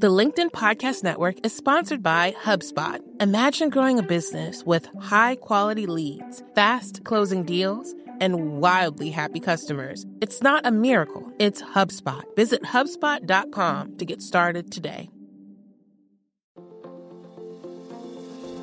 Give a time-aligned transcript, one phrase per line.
[0.00, 3.00] The LinkedIn Podcast Network is sponsored by HubSpot.
[3.20, 10.06] Imagine growing a business with high quality leads, fast closing deals, and wildly happy customers.
[10.20, 12.22] It's not a miracle, it's HubSpot.
[12.36, 15.10] Visit HubSpot.com to get started today.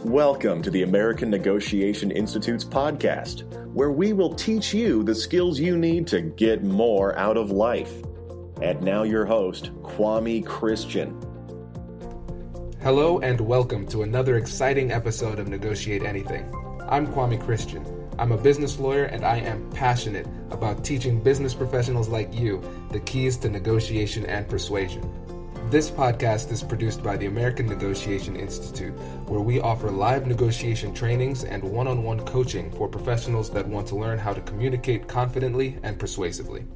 [0.05, 3.43] Welcome to the American Negotiation Institute's podcast,
[3.73, 7.91] where we will teach you the skills you need to get more out of life.
[8.61, 11.24] And now, your host, Kwame Christian.
[12.85, 16.53] Hello, and welcome to another exciting episode of Negotiate Anything.
[16.87, 17.83] I'm Kwame Christian.
[18.19, 22.99] I'm a business lawyer, and I am passionate about teaching business professionals like you the
[22.99, 25.01] keys to negotiation and persuasion.
[25.71, 28.93] This podcast is produced by the American Negotiation Institute,
[29.27, 33.87] where we offer live negotiation trainings and one on one coaching for professionals that want
[33.87, 36.67] to learn how to communicate confidently and persuasively.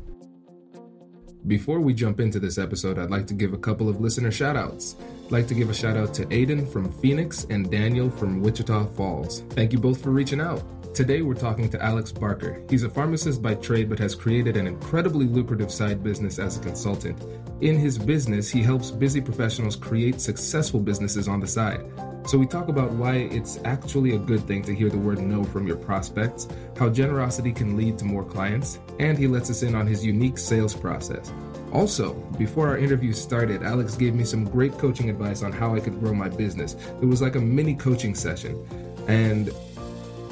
[1.46, 4.96] Before we jump into this episode, I'd like to give a couple of listener shoutouts.
[5.30, 9.42] Like to give a shout out to Aiden from Phoenix and Daniel from Wichita Falls.
[9.52, 10.64] Thank you both for reaching out.
[10.96, 12.64] Today we're talking to Alex Barker.
[12.68, 16.62] He's a pharmacist by trade but has created an incredibly lucrative side business as a
[16.62, 17.24] consultant.
[17.62, 21.86] In his business, he helps busy professionals create successful businesses on the side.
[22.26, 25.44] So we talk about why it's actually a good thing to hear the word no
[25.44, 29.76] from your prospects, how generosity can lead to more clients, and he lets us in
[29.76, 31.32] on his unique sales process.
[31.72, 35.80] Also, before our interview started, Alex gave me some great coaching advice on how I
[35.80, 36.76] could grow my business.
[37.02, 38.66] It was like a mini coaching session.
[39.08, 39.52] And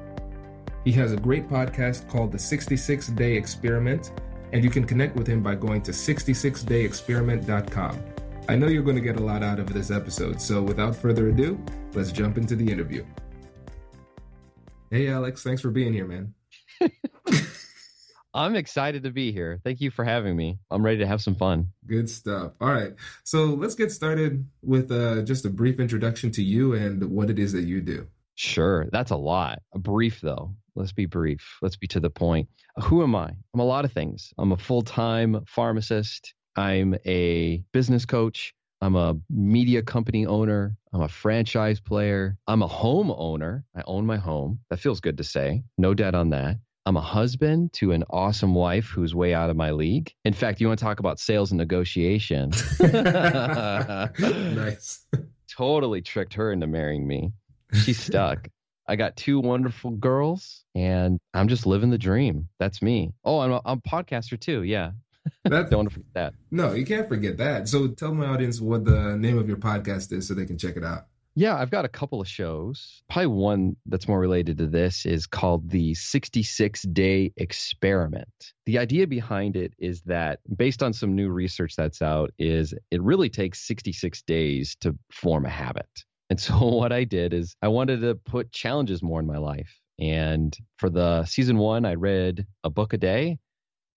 [0.83, 4.11] He has a great podcast called The 66 Day Experiment
[4.53, 8.03] and you can connect with him by going to 66dayexperiment.com.
[8.47, 11.29] I know you're going to get a lot out of this episode, so without further
[11.29, 11.59] ado,
[11.93, 13.03] let's jump into the interview.
[14.91, 16.35] Hey, Alex, thanks for being here, man.
[18.33, 19.59] I'm excited to be here.
[19.63, 20.57] Thank you for having me.
[20.71, 21.67] I'm ready to have some fun.
[21.85, 22.53] Good stuff.
[22.59, 22.93] All right.
[23.23, 27.37] So let's get started with uh, just a brief introduction to you and what it
[27.37, 28.07] is that you do.
[28.35, 28.87] Sure.
[28.91, 29.61] That's a lot.
[29.73, 30.55] A brief, though.
[30.75, 31.57] Let's be brief.
[31.61, 32.49] Let's be to the point.
[32.81, 33.29] Who am I?
[33.53, 34.33] I'm a lot of things.
[34.39, 36.33] I'm a full time pharmacist.
[36.55, 38.53] I'm a business coach.
[38.81, 40.75] I'm a media company owner.
[40.91, 42.37] I'm a franchise player.
[42.47, 43.63] I'm a home owner.
[43.75, 44.59] I own my home.
[44.69, 45.63] That feels good to say.
[45.77, 46.57] No debt on that.
[46.85, 50.13] I'm a husband to an awesome wife who's way out of my league.
[50.25, 52.51] In fact, you want to talk about sales and negotiation?
[52.81, 55.05] nice.
[55.49, 57.31] totally tricked her into marrying me.
[57.73, 58.49] She's stuck.
[58.85, 62.49] I got two wonderful girls, and I'm just living the dream.
[62.59, 63.13] That's me.
[63.23, 64.63] Oh, I'm a, I'm a podcaster too.
[64.63, 64.91] Yeah.
[65.45, 66.33] That's, Don't forget that.
[66.51, 67.69] No, you can't forget that.
[67.69, 70.75] So tell my audience what the name of your podcast is so they can check
[70.75, 71.05] it out.
[71.35, 73.01] Yeah, I've got a couple of shows.
[73.09, 78.53] Probably one that's more related to this is called the 66 Day Experiment.
[78.67, 83.01] The idea behind it is that, based on some new research that's out, is it
[83.01, 85.89] really takes 66 days to form a habit.
[86.29, 89.79] And so what I did is I wanted to put challenges more in my life.
[89.99, 93.39] And for the season one, I read a book a day.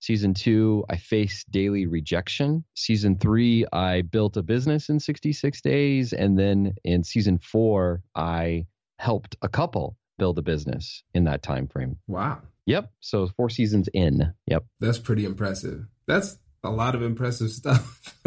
[0.01, 2.65] Season two, I faced daily rejection.
[2.75, 6.13] Season three, I built a business in 66 days.
[6.13, 8.67] And then in season four, I
[8.99, 11.99] helped a couple build a business in that time frame.
[12.07, 12.43] Wow.
[12.67, 12.91] Yep.
[13.01, 14.33] So four seasons in.
[14.47, 14.65] Yep.
[14.81, 15.87] That's pretty impressive.
[16.07, 18.19] That's a lot of impressive stuff.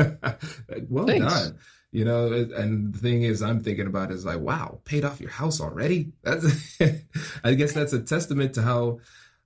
[0.89, 1.25] well Thanks.
[1.33, 1.57] done
[1.91, 5.29] you know and the thing is i'm thinking about is like wow paid off your
[5.29, 6.79] house already that's
[7.43, 8.99] i guess that's a testament to how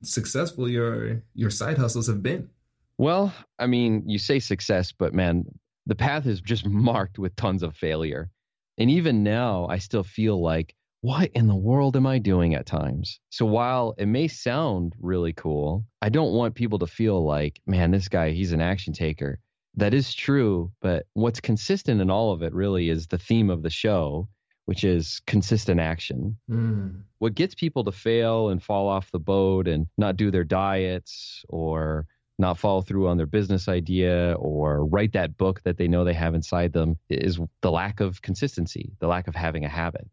[0.03, 2.49] successful your your side hustles have been?
[2.97, 5.45] Well i mean you say success but man
[5.85, 8.29] the path is just marked with tons of failure.
[8.77, 12.65] And even now i still feel like what in the world am i doing at
[12.65, 13.19] times?
[13.29, 17.91] So while it may sound really cool i don't want people to feel like man
[17.91, 19.39] this guy he's an action taker.
[19.75, 23.63] That is true, but what's consistent in all of it really is the theme of
[23.63, 24.27] the show,
[24.65, 26.37] which is consistent action.
[26.49, 27.01] Mm.
[27.19, 31.43] What gets people to fail and fall off the boat and not do their diets
[31.49, 32.05] or
[32.39, 36.13] not follow through on their business idea or write that book that they know they
[36.13, 40.07] have inside them is the lack of consistency, the lack of having a habit.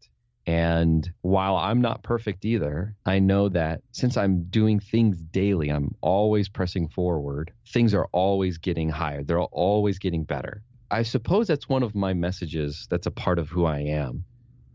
[0.46, 5.94] And while I'm not perfect either, I know that since I'm doing things daily, I'm
[6.00, 9.22] always pressing forward, things are always getting higher.
[9.22, 10.62] They're always getting better.
[10.90, 14.24] I suppose that's one of my messages that's a part of who I am.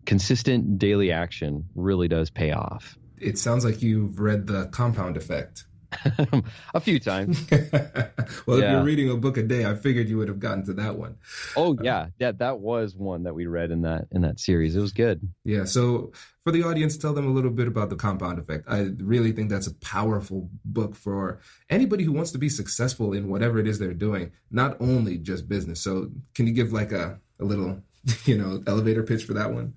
[0.06, 2.98] Consistent daily action really does pay off.
[3.19, 5.66] It sounds like you've read The Compound Effect.
[6.74, 7.46] a few times.
[7.52, 8.66] well, yeah.
[8.66, 10.98] if you're reading a book a day, I figured you would have gotten to that
[10.98, 11.16] one.
[11.56, 14.75] Oh uh, yeah, yeah, that was one that we read in that in that series.
[14.75, 15.22] It was good.
[15.44, 15.66] Yeah.
[15.66, 16.12] So
[16.44, 18.66] for the audience, tell them a little bit about the compound effect.
[18.68, 23.30] I really think that's a powerful book for anybody who wants to be successful in
[23.30, 25.81] whatever it is they're doing, not only just business.
[25.81, 27.81] So can you give like a a little,
[28.25, 29.75] you know, elevator pitch for that one?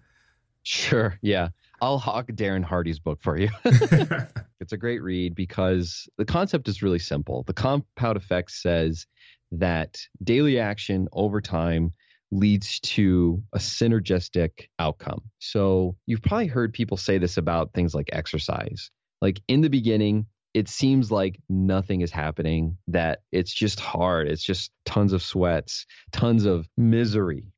[0.68, 1.18] Sure.
[1.22, 1.48] Yeah.
[1.80, 3.48] I'll hawk Darren Hardy's book for you.
[3.64, 7.42] it's a great read because the concept is really simple.
[7.44, 9.06] The compound effect says
[9.52, 11.94] that daily action over time
[12.30, 15.22] leads to a synergistic outcome.
[15.38, 18.90] So you've probably heard people say this about things like exercise.
[19.22, 24.28] Like in the beginning, it seems like nothing is happening, that it's just hard.
[24.28, 27.54] It's just tons of sweats, tons of misery.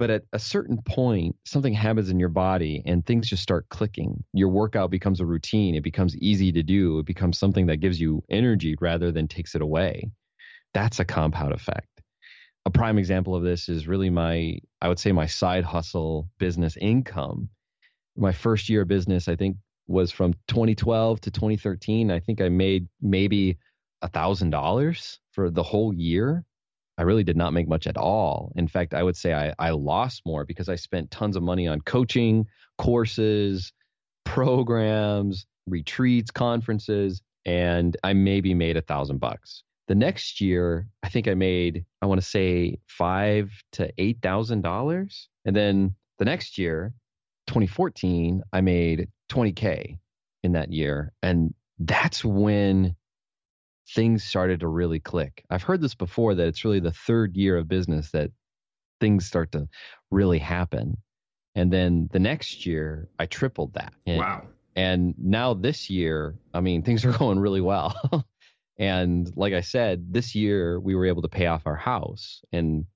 [0.00, 4.24] But at a certain point, something happens in your body and things just start clicking.
[4.32, 5.74] Your workout becomes a routine.
[5.74, 7.00] It becomes easy to do.
[7.00, 10.10] It becomes something that gives you energy rather than takes it away.
[10.72, 11.86] That's a compound effect.
[12.64, 16.78] A prime example of this is really my, I would say, my side hustle business
[16.78, 17.50] income.
[18.16, 22.10] My first year of business, I think, was from 2012 to 2013.
[22.10, 23.58] I think I made maybe
[24.00, 26.46] a thousand dollars for the whole year
[27.00, 28.52] I really did not make much at all.
[28.56, 31.66] In fact, I would say I, I lost more because I spent tons of money
[31.66, 32.44] on coaching,
[32.76, 33.72] courses,
[34.26, 39.62] programs, retreats, conferences, and I maybe made a thousand bucks.
[39.88, 44.60] The next year, I think I made, I want to say five to eight thousand
[44.60, 45.30] dollars.
[45.46, 46.92] And then the next year,
[47.46, 49.96] 2014, I made 20K
[50.42, 51.14] in that year.
[51.22, 52.94] And that's when
[53.94, 55.44] things started to really click.
[55.50, 58.30] I've heard this before that it's really the third year of business that
[59.00, 59.68] things start to
[60.10, 60.98] really happen.
[61.54, 63.92] And then the next year, I tripled that.
[64.06, 64.46] And, wow.
[64.76, 68.24] And now this year, I mean, things are going really well.
[68.78, 72.42] and like I said, this year we were able to pay off our house.
[72.52, 72.86] And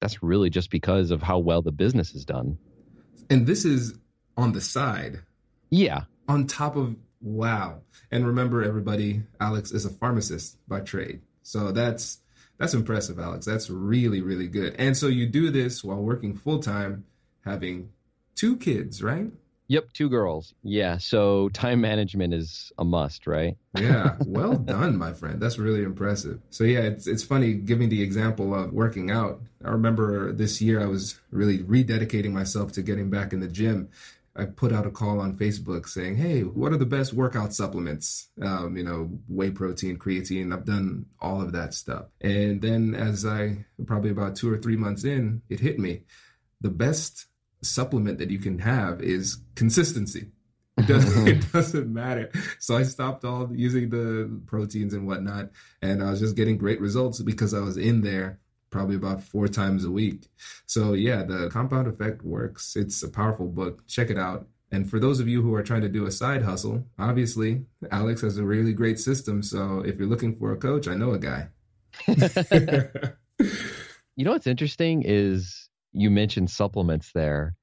[0.00, 2.58] that's really just because of how well the business is done.
[3.30, 3.94] And this is
[4.36, 5.20] on the side.
[5.70, 6.02] Yeah.
[6.28, 6.94] On top of
[7.24, 7.80] Wow.
[8.10, 11.22] And remember everybody, Alex is a pharmacist by trade.
[11.42, 12.18] So that's
[12.58, 13.46] that's impressive, Alex.
[13.46, 14.76] That's really really good.
[14.78, 17.04] And so you do this while working full-time,
[17.44, 17.90] having
[18.34, 19.32] two kids, right?
[19.68, 20.52] Yep, two girls.
[20.62, 23.56] Yeah, so time management is a must, right?
[23.78, 25.40] yeah, well done, my friend.
[25.40, 26.40] That's really impressive.
[26.50, 29.40] So yeah, it's it's funny giving the example of working out.
[29.64, 33.88] I remember this year I was really rededicating myself to getting back in the gym
[34.36, 38.30] I put out a call on Facebook saying, "Hey, what are the best workout supplements?
[38.42, 40.52] Um, you know, whey protein, creatine.
[40.52, 44.76] I've done all of that stuff." And then, as I probably about two or three
[44.76, 46.02] months in, it hit me:
[46.60, 47.26] the best
[47.62, 50.30] supplement that you can have is consistency.
[50.76, 52.32] It doesn't, it doesn't matter.
[52.58, 55.50] So I stopped all using the proteins and whatnot,
[55.80, 58.40] and I was just getting great results because I was in there
[58.74, 60.26] probably about four times a week.
[60.66, 62.74] So yeah, the compound effect works.
[62.74, 63.86] It's a powerful book.
[63.86, 64.48] Check it out.
[64.72, 68.22] And for those of you who are trying to do a side hustle, obviously Alex
[68.22, 69.44] has a really great system.
[69.44, 71.46] So if you're looking for a coach, I know a guy.
[74.16, 77.54] you know what's interesting is you mentioned supplements there,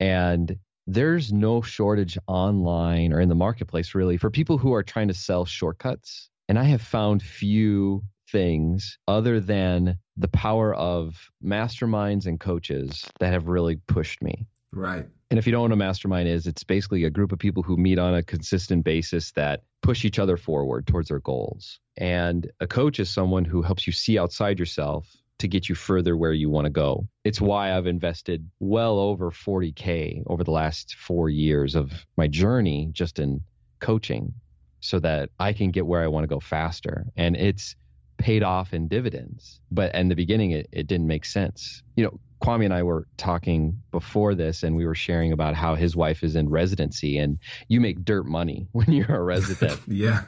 [0.00, 0.58] and
[0.88, 5.14] there's no shortage online or in the marketplace really for people who are trying to
[5.14, 6.28] sell shortcuts.
[6.48, 8.02] And I have found few
[8.36, 14.46] things other than the power of masterminds and coaches that have really pushed me.
[14.72, 15.06] Right.
[15.30, 17.62] And if you don't know what a mastermind is, it's basically a group of people
[17.62, 21.80] who meet on a consistent basis that push each other forward towards their goals.
[21.96, 26.14] And a coach is someone who helps you see outside yourself to get you further
[26.14, 27.08] where you want to go.
[27.24, 32.90] It's why I've invested well over 40K over the last four years of my journey
[32.92, 33.40] just in
[33.80, 34.34] coaching
[34.80, 37.06] so that I can get where I want to go faster.
[37.16, 37.74] And it's
[38.18, 39.60] paid off in dividends.
[39.70, 41.82] But in the beginning, it, it didn't make sense.
[41.96, 45.74] You know, Kwame and I were talking before this, and we were sharing about how
[45.74, 49.80] his wife is in residency, and you make dirt money when you're a resident.
[49.86, 50.22] yeah.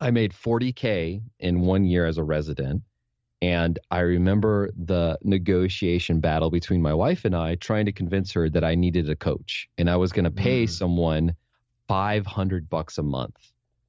[0.00, 2.82] I made 40K in one year as a resident.
[3.40, 8.48] And I remember the negotiation battle between my wife and I trying to convince her
[8.48, 10.70] that I needed a coach and I was going to pay mm.
[10.70, 11.36] someone
[11.88, 13.36] 500 bucks a month,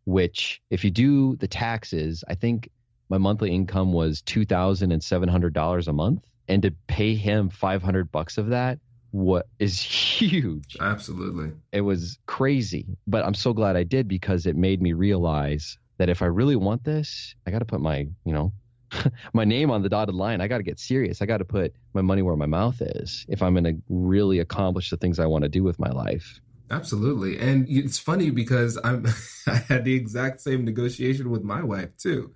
[0.05, 2.69] which if you do the taxes, I think
[3.09, 7.15] my monthly income was two thousand and seven hundred dollars a month, and to pay
[7.15, 8.79] him five hundred bucks of that,
[9.11, 10.77] what is huge.
[10.79, 12.85] Absolutely, it was crazy.
[13.07, 16.55] But I'm so glad I did because it made me realize that if I really
[16.55, 18.53] want this, I got to put my you know
[19.33, 20.41] my name on the dotted line.
[20.41, 21.21] I got to get serious.
[21.21, 24.39] I got to put my money where my mouth is if I'm going to really
[24.39, 26.39] accomplish the things I want to do with my life.
[26.71, 27.37] Absolutely.
[27.37, 29.05] And it's funny because I'm
[29.47, 32.33] I had the exact same negotiation with my wife too.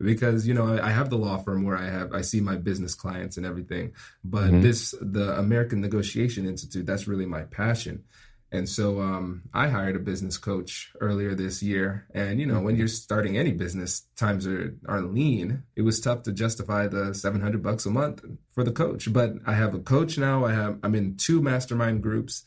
[0.00, 2.94] Because, you know, I have the law firm where I have I see my business
[2.94, 3.92] clients and everything.
[4.24, 4.62] But mm-hmm.
[4.62, 8.04] this the American Negotiation Institute, that's really my passion.
[8.50, 12.06] And so um, I hired a business coach earlier this year.
[12.14, 15.64] And, you know, when you're starting any business, times are, are lean.
[15.76, 19.12] It was tough to justify the 700 bucks a month for the coach.
[19.12, 20.46] But I have a coach now.
[20.46, 22.46] I have, I'm in two mastermind groups.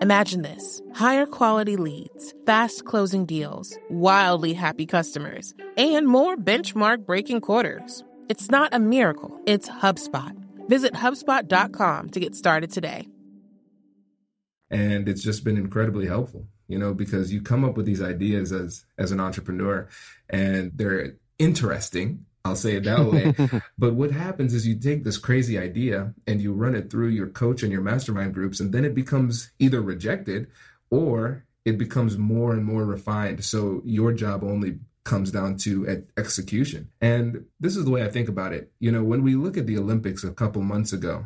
[0.00, 7.40] Imagine this higher quality leads, fast closing deals, wildly happy customers, and more benchmark breaking
[7.40, 8.04] quarters.
[8.28, 10.36] It's not a miracle, it's HubSpot.
[10.68, 13.08] Visit HubSpot.com to get started today.
[14.70, 18.52] And it's just been incredibly helpful you know, because you come up with these ideas
[18.52, 19.88] as as an entrepreneur
[20.28, 22.26] and they're interesting.
[22.48, 23.60] I'll say it that way.
[23.78, 27.28] but what happens is you take this crazy idea and you run it through your
[27.28, 30.48] coach and your mastermind groups, and then it becomes either rejected
[30.90, 33.44] or it becomes more and more refined.
[33.44, 36.90] So your job only comes down to execution.
[37.00, 38.70] And this is the way I think about it.
[38.78, 41.24] You know, when we look at the Olympics a couple months ago,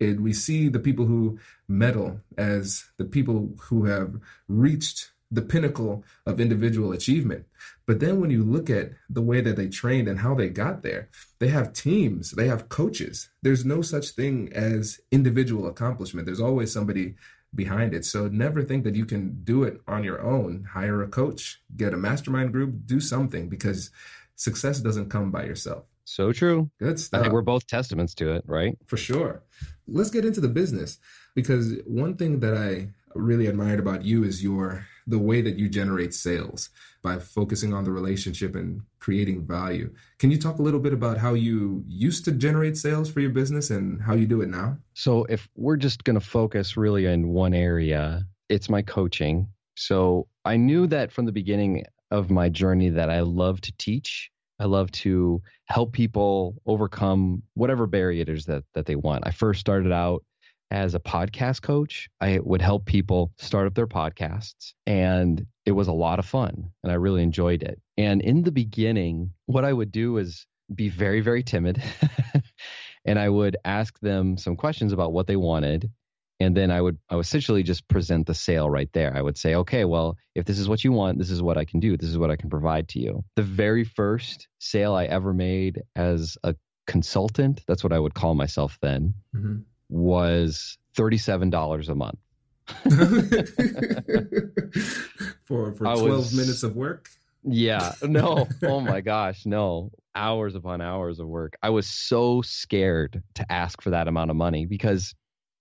[0.00, 4.16] it, we see the people who medal as the people who have
[4.48, 7.46] reached the pinnacle of individual achievement.
[7.86, 10.82] But then when you look at the way that they trained and how they got
[10.82, 11.08] there,
[11.38, 13.30] they have teams, they have coaches.
[13.42, 16.26] There's no such thing as individual accomplishment.
[16.26, 17.14] There's always somebody
[17.54, 18.04] behind it.
[18.04, 20.64] So never think that you can do it on your own.
[20.72, 23.90] Hire a coach, get a mastermind group, do something because
[24.36, 25.84] success doesn't come by yourself.
[26.04, 26.70] So true.
[26.78, 27.20] Good stuff.
[27.20, 28.76] I think we're both testaments to it, right?
[28.86, 29.42] For sure.
[29.86, 30.98] Let's get into the business
[31.34, 35.68] because one thing that I really admired about you is your the way that you
[35.68, 36.70] generate sales
[37.02, 39.92] by focusing on the relationship and creating value.
[40.18, 43.30] Can you talk a little bit about how you used to generate sales for your
[43.30, 44.76] business and how you do it now?
[44.94, 49.46] So, if we're just going to focus really in one area, it's my coaching.
[49.76, 54.30] So, I knew that from the beginning of my journey that I love to teach
[54.60, 59.26] I love to help people overcome whatever barriers that that they want.
[59.26, 60.22] I first started out
[60.70, 62.08] as a podcast coach.
[62.20, 66.70] I would help people start up their podcasts and it was a lot of fun
[66.82, 67.80] and I really enjoyed it.
[67.96, 71.82] And in the beginning, what I would do is be very very timid
[73.04, 75.90] and I would ask them some questions about what they wanted
[76.40, 79.14] and then I would I would essentially just present the sale right there.
[79.14, 81.66] I would say, okay, well, if this is what you want, this is what I
[81.66, 81.96] can do.
[81.96, 83.22] This is what I can provide to you.
[83.36, 88.34] The very first sale I ever made as a consultant, that's what I would call
[88.34, 89.58] myself then, mm-hmm.
[89.90, 92.18] Was thirty-seven dollars a month.
[95.44, 97.08] for for twelve was, minutes of work.
[97.42, 97.92] Yeah.
[98.02, 98.46] No.
[98.62, 99.46] oh my gosh.
[99.46, 99.90] No.
[100.14, 101.56] Hours upon hours of work.
[101.62, 105.14] I was so scared to ask for that amount of money because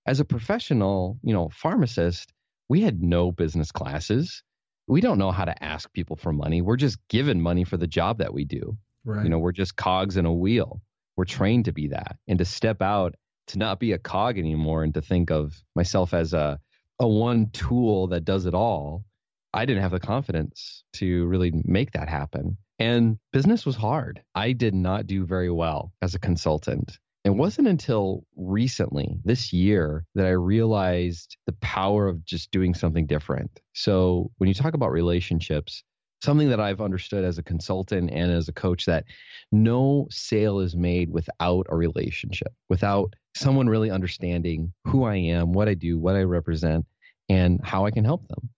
[0.06, 2.34] as a professional, you know, pharmacist,
[2.68, 4.44] we had no business classes.
[4.88, 6.62] We don't know how to ask people for money.
[6.62, 8.78] We're just given money for the job that we do.
[9.06, 9.24] Right.
[9.24, 10.82] You know, we're just cogs in a wheel.
[11.16, 12.18] We're trained to be that.
[12.28, 13.16] And to step out,
[13.50, 16.60] to not be a cog anymore and to think of myself as a
[17.00, 19.06] a one tool that does it all,
[19.54, 22.58] I didn't have the confidence to really make that happen.
[22.78, 24.22] And business was hard.
[24.36, 26.98] I did not do very well as a consultant.
[27.26, 33.08] It wasn't until recently, this year, that I realized the power of just doing something
[33.08, 33.60] different.
[33.74, 35.84] So, when you talk about relationships,
[36.22, 39.06] something that I've understood as a consultant and as a coach that
[39.52, 45.70] no sale is made without a relationship, without someone really understanding who I am, what
[45.70, 46.86] I do, what I represent,
[47.28, 48.50] and how I can help them.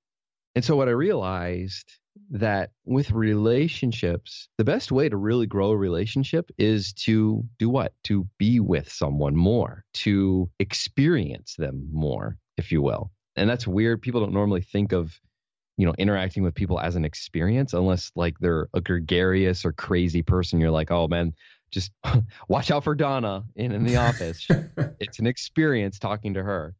[0.55, 1.91] And so, what I realized
[2.31, 7.93] that with relationships, the best way to really grow a relationship is to do what?
[8.05, 13.11] To be with someone more, to experience them more, if you will.
[13.35, 14.01] And that's weird.
[14.01, 15.19] People don't normally think of
[15.77, 20.21] you know, interacting with people as an experience unless like they're a gregarious or crazy
[20.21, 20.59] person.
[20.59, 21.33] You're like, oh man,
[21.71, 21.91] just
[22.47, 24.47] watch out for Donna in, in the office.
[24.99, 26.75] it's an experience talking to her.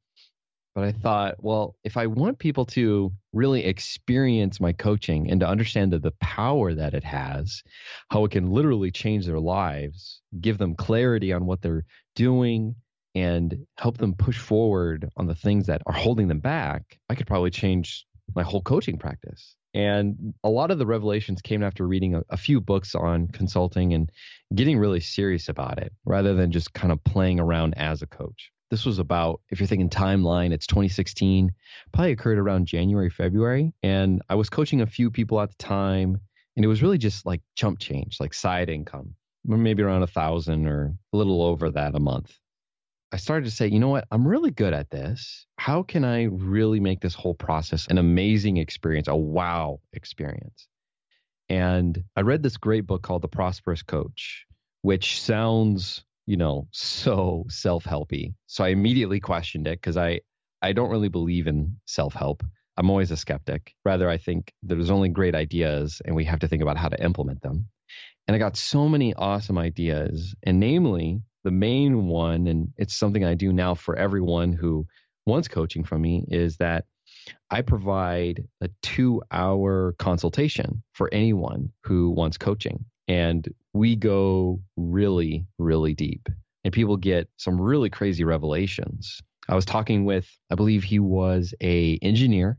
[0.73, 5.47] But I thought, well, if I want people to really experience my coaching and to
[5.47, 7.61] understand the power that it has,
[8.09, 11.83] how it can literally change their lives, give them clarity on what they're
[12.15, 12.75] doing,
[13.15, 17.27] and help them push forward on the things that are holding them back, I could
[17.27, 19.57] probably change my whole coaching practice.
[19.73, 23.93] And a lot of the revelations came after reading a, a, few books on consulting
[23.93, 24.11] and
[24.53, 28.51] getting really serious about it rather than just kind of playing around as a coach.
[28.69, 31.51] This was about, if you're thinking timeline, it's 2016,
[31.93, 33.73] probably occurred around January, February.
[33.81, 36.19] And I was coaching a few people at the time.
[36.57, 40.67] And it was really just like chump change, like side income, maybe around a thousand
[40.67, 42.37] or a little over that a month.
[43.13, 44.07] I started to say, you know what?
[44.09, 45.45] I'm really good at this.
[45.57, 50.67] How can I really make this whole process an amazing experience, a wow experience?
[51.49, 54.45] And I read this great book called The Prosperous Coach,
[54.81, 58.33] which sounds, you know, so self-helpy.
[58.47, 60.21] So I immediately questioned it because I
[60.61, 62.43] I don't really believe in self-help.
[62.77, 63.73] I'm always a skeptic.
[63.83, 67.03] Rather, I think there's only great ideas and we have to think about how to
[67.03, 67.67] implement them.
[68.27, 73.23] And I got so many awesome ideas, and namely the main one, and it's something
[73.23, 74.85] I do now for everyone who
[75.25, 76.85] wants coaching from me, is that
[77.49, 82.85] I provide a two hour consultation for anyone who wants coaching.
[83.07, 86.29] And we go really, really deep.
[86.63, 89.21] And people get some really crazy revelations.
[89.49, 92.57] I was talking with, I believe he was a engineer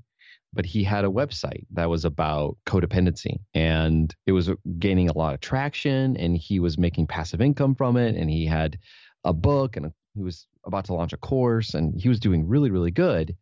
[0.52, 5.34] but he had a website that was about codependency and it was gaining a lot
[5.34, 8.78] of traction and he was making passive income from it and he had
[9.24, 12.70] a book and he was about to launch a course and he was doing really
[12.70, 13.36] really good.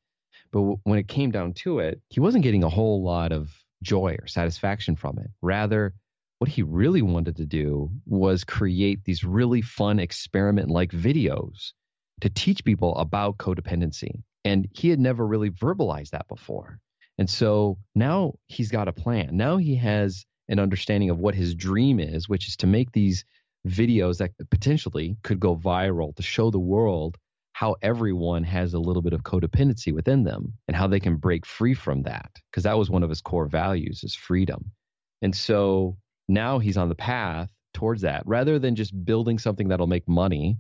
[0.53, 3.51] But when it came down to it he wasn't getting a whole lot of
[3.83, 5.31] joy or satisfaction from it.
[5.43, 5.95] Rather
[6.39, 11.73] what he really wanted to do was create these really fun experiment like videos
[12.21, 16.79] to teach people about codependency and he had never really verbalized that before
[17.21, 19.37] and so now he's got a plan.
[19.37, 23.27] Now he has an understanding of what his dream is, which is to make these
[23.69, 27.19] videos that potentially could go viral to show the world
[27.53, 31.45] how everyone has a little bit of codependency within them and how they can break
[31.45, 34.73] free from that because that was one of his core values is freedom.
[35.21, 39.87] And so now he's on the path towards that rather than just building something that'll
[39.87, 40.57] make money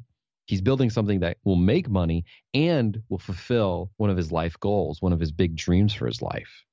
[0.51, 5.01] he's building something that will make money and will fulfill one of his life goals,
[5.01, 6.65] one of his big dreams for his life.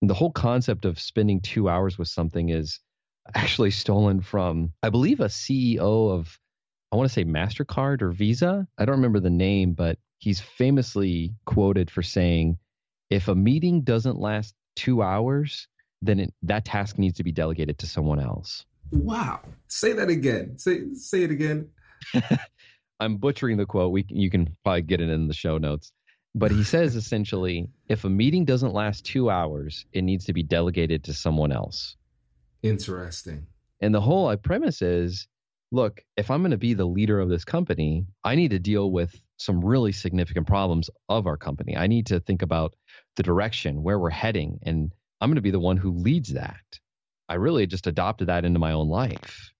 [0.00, 2.80] And the whole concept of spending two hours with something is
[3.34, 6.38] actually stolen from, I believe, a CEO of,
[6.90, 8.66] I want to say MasterCard or Visa.
[8.78, 12.56] I don't remember the name, but he's famously quoted for saying,
[13.10, 15.68] if a meeting doesn't last two hours,
[16.00, 18.64] then it, that task needs to be delegated to someone else.
[18.90, 19.40] Wow.
[19.68, 20.58] Say that again.
[20.58, 21.68] Say say it again.
[23.00, 23.92] I'm butchering the quote.
[23.92, 25.92] We you can probably get it in the show notes.
[26.34, 30.44] But he says essentially, if a meeting doesn't last two hours, it needs to be
[30.44, 31.96] delegated to someone else.
[32.62, 33.46] Interesting.
[33.80, 35.26] And the whole uh, premise is,
[35.72, 38.92] look, if I'm going to be the leader of this company, I need to deal
[38.92, 41.76] with some really significant problems of our company.
[41.76, 42.74] I need to think about
[43.16, 46.60] the direction, where we're heading, and I'm going to be the one who leads that.
[47.28, 49.52] I really just adopted that into my own life.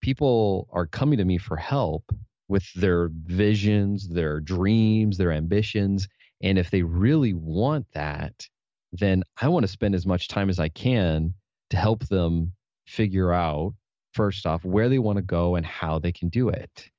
[0.00, 2.04] People are coming to me for help
[2.48, 6.08] with their visions, their dreams, their ambitions.
[6.42, 8.48] And if they really want that,
[8.92, 11.34] then I want to spend as much time as I can
[11.70, 12.52] to help them
[12.86, 13.74] figure out,
[14.14, 16.90] first off, where they want to go and how they can do it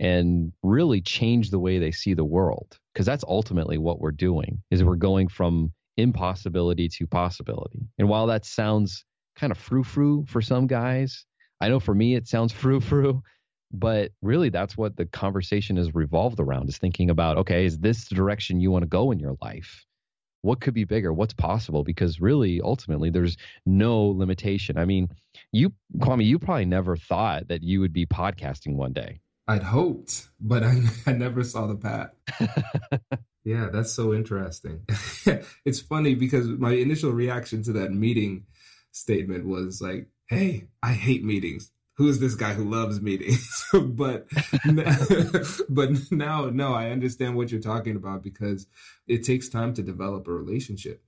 [0.00, 4.62] and really change the way they see the world because that's ultimately what we're doing
[4.70, 10.40] is we're going from impossibility to possibility and while that sounds kind of frou-frou for
[10.40, 11.24] some guys
[11.60, 13.20] i know for me it sounds frou-frou
[13.72, 18.08] but really that's what the conversation is revolved around is thinking about okay is this
[18.08, 19.84] the direction you want to go in your life?
[20.42, 21.12] What could be bigger?
[21.12, 21.82] What's possible?
[21.82, 24.78] Because really ultimately there's no limitation.
[24.78, 25.08] I mean
[25.52, 29.20] you kwame you probably never thought that you would be podcasting one day.
[29.46, 32.10] I'd hoped but i, I never saw the path.
[33.44, 34.84] Yeah that's so interesting.
[35.64, 38.44] It's funny because my initial reaction to that meeting
[38.92, 43.66] statement was like hey i hate meetings who is this guy who loves meetings?
[43.72, 44.28] but
[45.68, 48.68] but now no, I understand what you're talking about because
[49.08, 51.02] it takes time to develop a relationship.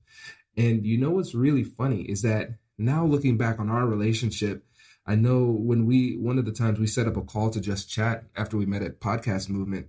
[0.57, 4.65] And you know what's really funny is that now looking back on our relationship,
[5.07, 7.89] I know when we one of the times we set up a call to just
[7.89, 9.87] chat after we met at Podcast Movement,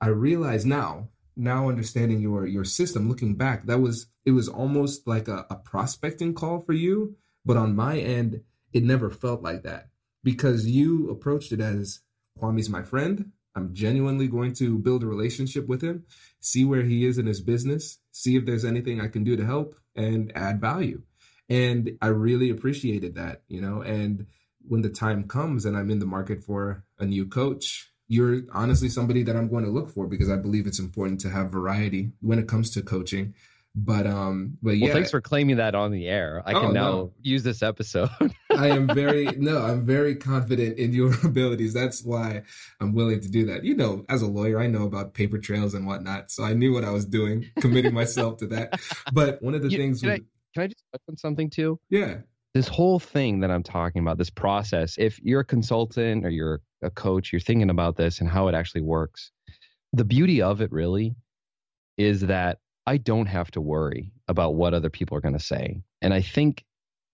[0.00, 5.08] I realize now now understanding your your system, looking back, that was it was almost
[5.08, 7.16] like a, a prospecting call for you.
[7.44, 9.88] But on my end, it never felt like that
[10.26, 12.00] because you approached it as
[12.36, 13.30] Kwame's my friend.
[13.54, 16.02] I'm genuinely going to build a relationship with him,
[16.40, 19.46] see where he is in his business, see if there's anything I can do to
[19.46, 21.02] help and add value.
[21.48, 24.26] And I really appreciated that, you know, and
[24.66, 28.88] when the time comes and I'm in the market for a new coach, you're honestly
[28.88, 32.10] somebody that I'm going to look for because I believe it's important to have variety
[32.20, 33.34] when it comes to coaching.
[33.78, 34.86] But um, but yeah.
[34.86, 36.42] Well, thanks for claiming that on the air.
[36.46, 37.12] I can oh, now no.
[37.20, 38.08] use this episode.
[38.50, 41.74] I am very no, I'm very confident in your abilities.
[41.74, 42.42] That's why
[42.80, 43.64] I'm willing to do that.
[43.64, 46.72] You know, as a lawyer, I know about paper trails and whatnot, so I knew
[46.72, 48.80] what I was doing, committing myself to that.
[49.12, 50.16] But one of the you, things can, I,
[50.54, 51.78] can I just touch on something too?
[51.90, 52.18] Yeah.
[52.54, 56.62] This whole thing that I'm talking about, this process, if you're a consultant or you're
[56.82, 59.32] a coach, you're thinking about this and how it actually works.
[59.92, 61.14] The beauty of it really
[61.98, 65.82] is that I don't have to worry about what other people are going to say.
[66.00, 66.64] And I think,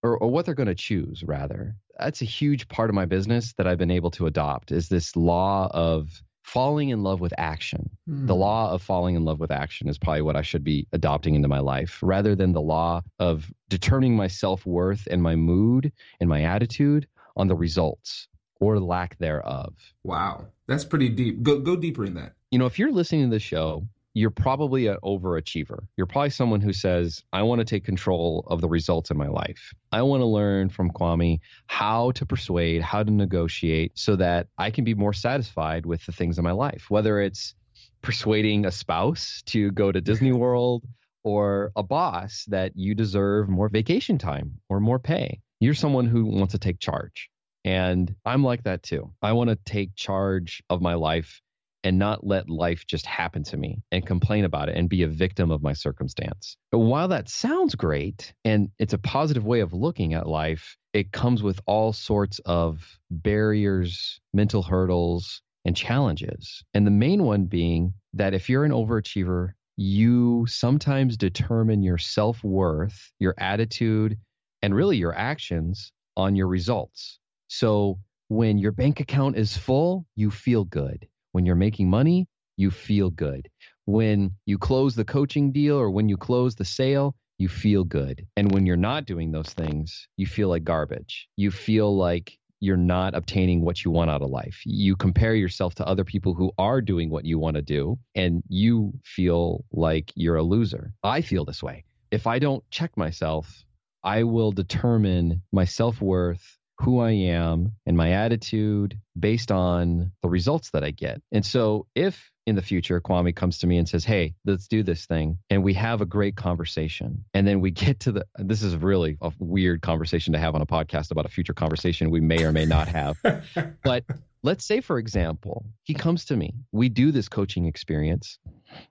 [0.03, 1.75] or, or what they're going to choose, rather.
[1.99, 5.15] That's a huge part of my business that I've been able to adopt is this
[5.15, 7.89] law of falling in love with action.
[8.09, 8.27] Mm.
[8.27, 11.35] The law of falling in love with action is probably what I should be adopting
[11.35, 15.91] into my life rather than the law of determining my self worth and my mood
[16.19, 18.27] and my attitude on the results
[18.59, 19.73] or lack thereof.
[20.03, 20.47] Wow.
[20.67, 21.43] That's pretty deep.
[21.43, 22.33] Go go deeper in that.
[22.51, 25.87] You know, if you're listening to the show you're probably an overachiever.
[25.97, 29.27] You're probably someone who says, I want to take control of the results in my
[29.27, 29.73] life.
[29.91, 34.69] I want to learn from Kwame how to persuade, how to negotiate so that I
[34.69, 37.55] can be more satisfied with the things in my life, whether it's
[38.01, 40.83] persuading a spouse to go to Disney World
[41.23, 45.41] or a boss that you deserve more vacation time or more pay.
[45.59, 47.29] You're someone who wants to take charge.
[47.65, 49.13] And I'm like that too.
[49.21, 51.41] I want to take charge of my life
[51.83, 55.07] and not let life just happen to me and complain about it and be a
[55.07, 56.55] victim of my circumstance.
[56.71, 61.11] But while that sounds great and it's a positive way of looking at life, it
[61.11, 66.63] comes with all sorts of barriers, mental hurdles, and challenges.
[66.73, 72.43] And the main one being that if you're an overachiever, you sometimes determine your self
[72.43, 74.17] worth, your attitude,
[74.61, 77.19] and really your actions on your results.
[77.47, 81.07] So when your bank account is full, you feel good.
[81.33, 83.49] When you're making money, you feel good.
[83.85, 88.27] When you close the coaching deal or when you close the sale, you feel good.
[88.37, 91.27] And when you're not doing those things, you feel like garbage.
[91.35, 94.61] You feel like you're not obtaining what you want out of life.
[94.63, 98.43] You compare yourself to other people who are doing what you want to do, and
[98.47, 100.93] you feel like you're a loser.
[101.03, 101.83] I feel this way.
[102.11, 103.65] If I don't check myself,
[104.03, 110.29] I will determine my self worth who I am and my attitude based on the
[110.29, 111.21] results that I get.
[111.31, 114.83] And so if in the future Kwame comes to me and says, "Hey, let's do
[114.83, 118.63] this thing," and we have a great conversation, and then we get to the this
[118.63, 122.19] is really a weird conversation to have on a podcast about a future conversation we
[122.19, 123.17] may or may not have.
[123.83, 124.03] but
[124.41, 128.39] let's say for example, he comes to me, we do this coaching experience,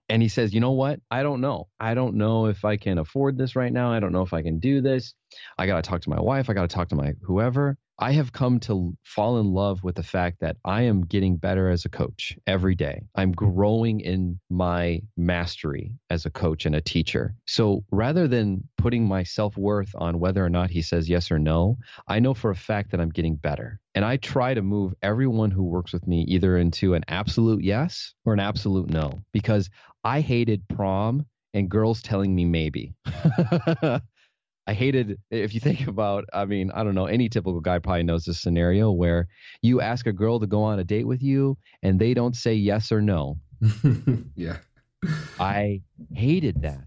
[0.08, 1.00] and he says, "You know what?
[1.10, 1.68] I don't know.
[1.78, 3.92] I don't know if I can afford this right now.
[3.92, 5.14] I don't know if I can do this.
[5.58, 8.10] I got to talk to my wife, I got to talk to my whoever." I
[8.12, 11.84] have come to fall in love with the fact that I am getting better as
[11.84, 13.02] a coach every day.
[13.14, 17.36] I'm growing in my mastery as a coach and a teacher.
[17.46, 21.38] So rather than putting my self worth on whether or not he says yes or
[21.38, 23.78] no, I know for a fact that I'm getting better.
[23.94, 28.14] And I try to move everyone who works with me either into an absolute yes
[28.24, 29.70] or an absolute no because
[30.02, 32.94] I hated prom and girls telling me maybe.
[34.66, 38.04] I hated if you think about I mean, I don't know, any typical guy probably
[38.04, 39.28] knows this scenario where
[39.62, 42.54] you ask a girl to go on a date with you and they don't say
[42.54, 43.38] yes or no.
[44.36, 44.58] yeah.
[45.40, 45.82] I
[46.14, 46.84] hated that.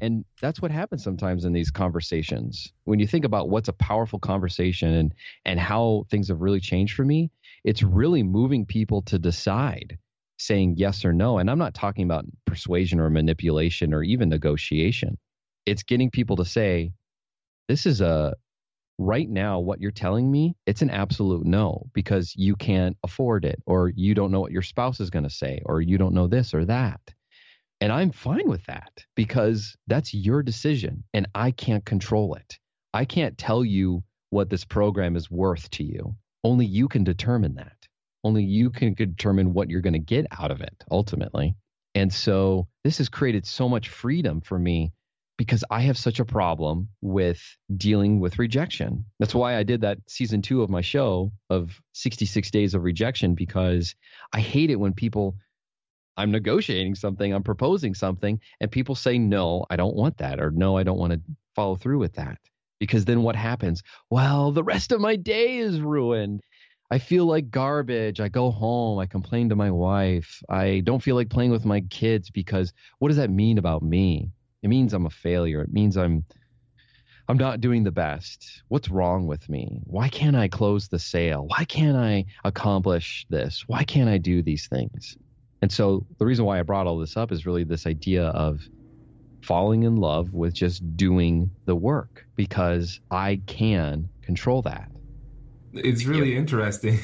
[0.00, 2.72] And that's what happens sometimes in these conversations.
[2.84, 6.94] When you think about what's a powerful conversation and and how things have really changed
[6.94, 7.30] for me,
[7.64, 9.98] it's really moving people to decide
[10.38, 11.38] saying yes or no.
[11.38, 15.16] And I'm not talking about persuasion or manipulation or even negotiation
[15.66, 16.92] it's getting people to say,
[17.68, 18.34] this is a
[18.98, 23.60] right now, what you're telling me, it's an absolute no because you can't afford it,
[23.66, 26.26] or you don't know what your spouse is going to say, or you don't know
[26.26, 27.00] this or that.
[27.80, 32.58] And I'm fine with that because that's your decision and I can't control it.
[32.94, 36.14] I can't tell you what this program is worth to you.
[36.44, 37.76] Only you can determine that.
[38.22, 41.56] Only you can determine what you're going to get out of it ultimately.
[41.94, 44.92] And so this has created so much freedom for me
[45.38, 47.40] because I have such a problem with
[47.76, 49.06] dealing with rejection.
[49.18, 53.34] That's why I did that season two of my show of 66 Days of Rejection
[53.34, 53.94] because
[54.32, 55.36] I hate it when people
[56.16, 60.50] I'm negotiating something, I'm proposing something, and people say, no, I don't want that, or
[60.50, 61.20] no, I don't want to
[61.54, 62.38] follow through with that.
[62.78, 63.82] Because then what happens?
[64.10, 66.42] Well, the rest of my day is ruined.
[66.90, 68.20] I feel like garbage.
[68.20, 68.98] I go home.
[68.98, 70.42] I complain to my wife.
[70.48, 74.30] I don't feel like playing with my kids because what does that mean about me?
[74.62, 75.62] It means I'm a failure.
[75.62, 76.24] It means I'm
[77.28, 78.62] I'm not doing the best.
[78.68, 79.80] What's wrong with me?
[79.84, 81.46] Why can't I close the sale?
[81.46, 83.64] Why can't I accomplish this?
[83.66, 85.16] Why can't I do these things?
[85.62, 88.60] And so the reason why I brought all this up is really this idea of
[89.42, 94.90] falling in love with just doing the work because I can control that.
[95.74, 96.98] It's really interesting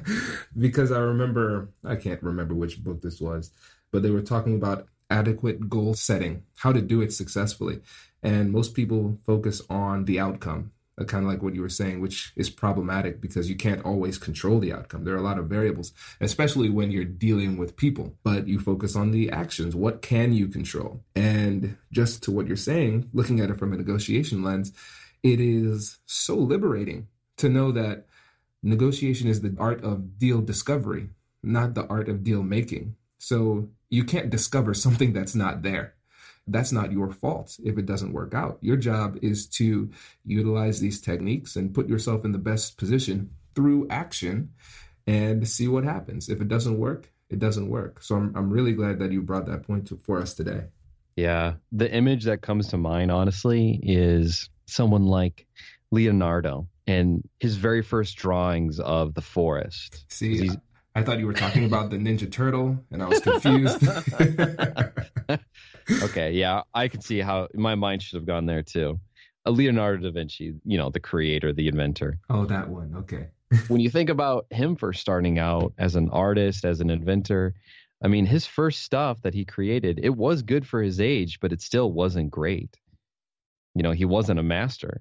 [0.58, 3.50] because I remember, I can't remember which book this was,
[3.92, 7.80] but they were talking about adequate goal setting, how to do it successfully.
[8.22, 12.00] And most people focus on the outcome, uh, kind of like what you were saying,
[12.00, 15.04] which is problematic because you can't always control the outcome.
[15.04, 18.96] There are a lot of variables, especially when you're dealing with people, but you focus
[18.96, 19.74] on the actions.
[19.74, 21.04] What can you control?
[21.14, 24.72] And just to what you're saying, looking at it from a negotiation lens,
[25.22, 28.06] it is so liberating to know that
[28.62, 31.08] negotiation is the art of deal discovery,
[31.42, 32.96] not the art of deal making.
[33.18, 35.94] So you can't discover something that's not there
[36.48, 38.58] that's not your fault if it doesn't work out.
[38.60, 39.90] Your job is to
[40.24, 44.50] utilize these techniques and put yourself in the best position through action
[45.06, 46.28] and see what happens.
[46.28, 48.02] If it doesn't work, it doesn't work.
[48.02, 50.64] So I'm, I'm really glad that you brought that point to, for us today.
[51.16, 51.54] Yeah.
[51.72, 55.46] The image that comes to mind, honestly, is someone like
[55.90, 60.04] Leonardo and his very first drawings of the forest.
[60.08, 60.50] See,
[60.98, 63.86] I thought you were talking about the Ninja Turtle, and I was confused.
[66.02, 68.98] okay, yeah, I can see how my mind should have gone there too.
[69.44, 72.18] A Leonardo da Vinci, you know, the creator, the inventor.
[72.28, 72.96] Oh, that one.
[72.96, 73.28] Okay.
[73.68, 77.54] when you think about him first starting out as an artist, as an inventor,
[78.02, 81.52] I mean, his first stuff that he created, it was good for his age, but
[81.52, 82.76] it still wasn't great.
[83.76, 85.00] You know, he wasn't a master.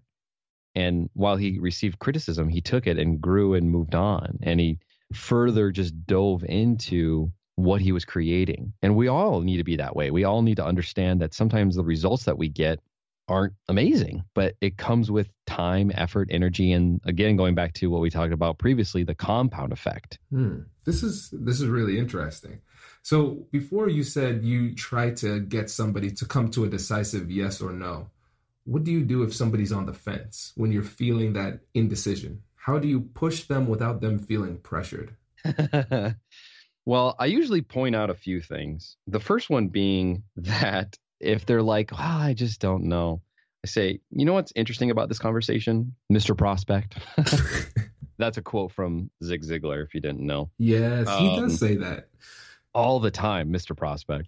[0.75, 4.37] And while he received criticism, he took it and grew and moved on.
[4.43, 4.77] And he
[5.13, 8.73] further just dove into what he was creating.
[8.81, 10.11] And we all need to be that way.
[10.11, 12.79] We all need to understand that sometimes the results that we get
[13.27, 18.01] aren't amazing, but it comes with time, effort, energy, and again, going back to what
[18.01, 20.19] we talked about previously, the compound effect.
[20.29, 20.59] Hmm.
[20.85, 22.61] This is this is really interesting.
[23.01, 27.61] So before you said you try to get somebody to come to a decisive yes
[27.61, 28.09] or no.
[28.65, 32.43] What do you do if somebody's on the fence when you're feeling that indecision?
[32.67, 35.15] How do you push them without them feeling pressured?
[36.85, 38.97] well, I usually point out a few things.
[39.07, 43.21] The first one being that if they're like, oh, I just don't know,
[43.63, 46.37] I say, you know what's interesting about this conversation, Mr.
[46.37, 46.97] Prospect?
[48.17, 50.49] That's a quote from Zig Ziglar, if you didn't know.
[50.57, 52.09] Yes, he um, does say that.
[52.73, 53.77] All the time, Mr.
[53.77, 54.27] Prospect.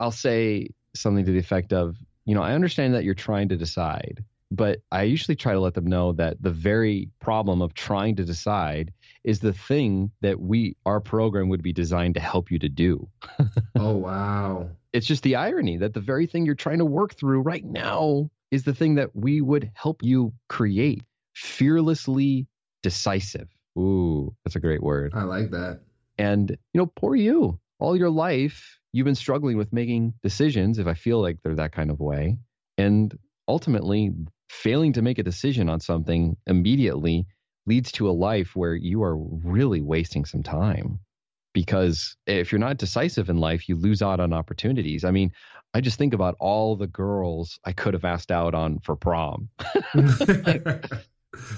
[0.00, 3.56] I'll say something to the effect of, you know, I understand that you're trying to
[3.56, 8.16] decide, but I usually try to let them know that the very problem of trying
[8.16, 8.92] to decide
[9.24, 13.08] is the thing that we our program would be designed to help you to do.
[13.78, 14.70] oh wow.
[14.92, 18.30] It's just the irony that the very thing you're trying to work through right now
[18.50, 21.02] is the thing that we would help you create.
[21.34, 22.46] Fearlessly
[22.82, 23.48] decisive.
[23.78, 25.12] Ooh, that's a great word.
[25.14, 25.80] I like that.
[26.16, 27.60] And you know, poor you.
[27.78, 31.72] All your life you've been struggling with making decisions if I feel like they're that
[31.72, 32.38] kind of way.
[32.78, 34.12] And ultimately
[34.48, 37.26] failing to make a decision on something immediately
[37.66, 40.98] leads to a life where you are really wasting some time.
[41.52, 45.04] Because if you're not decisive in life you lose out on opportunities.
[45.04, 45.32] I mean
[45.74, 49.48] i just think about all the girls i could have asked out on for prom.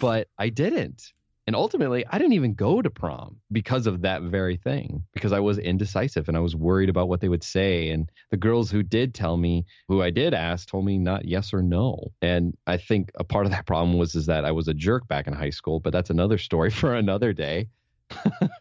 [0.01, 1.13] But i didn't
[1.51, 5.41] and ultimately, I didn't even go to prom because of that very thing, because I
[5.41, 7.91] was indecisive and I was worried about what they would say.
[7.91, 11.53] And the girls who did tell me, who I did ask, told me not yes
[11.53, 12.13] or no.
[12.23, 15.09] And I think a part of that problem was is that I was a jerk
[15.09, 17.67] back in high school, but that's another story for another day.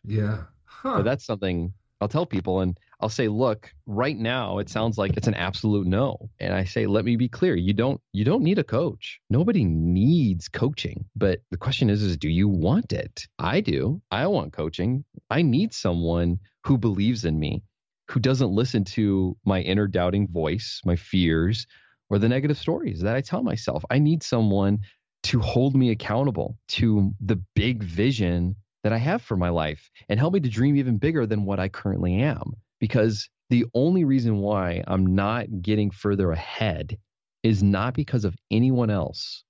[0.03, 0.45] yeah.
[0.65, 0.97] Huh.
[0.97, 1.71] But that's something
[2.01, 2.61] I'll tell people.
[2.61, 6.29] And I'll say, look, right now it sounds like it's an absolute no.
[6.39, 7.55] And I say, let me be clear.
[7.55, 9.19] You don't you don't need a coach.
[9.29, 11.05] Nobody needs coaching.
[11.15, 13.27] But the question is, is do you want it?
[13.37, 14.01] I do.
[14.11, 15.03] I want coaching.
[15.29, 17.63] I need someone who believes in me,
[18.09, 21.67] who doesn't listen to my inner doubting voice, my fears,
[22.09, 23.83] or the negative stories that I tell myself.
[23.89, 24.79] I need someone
[25.23, 30.19] to hold me accountable to the big vision that I have for my life and
[30.19, 34.37] help me to dream even bigger than what I currently am because the only reason
[34.39, 36.97] why I'm not getting further ahead
[37.43, 39.43] is not because of anyone else.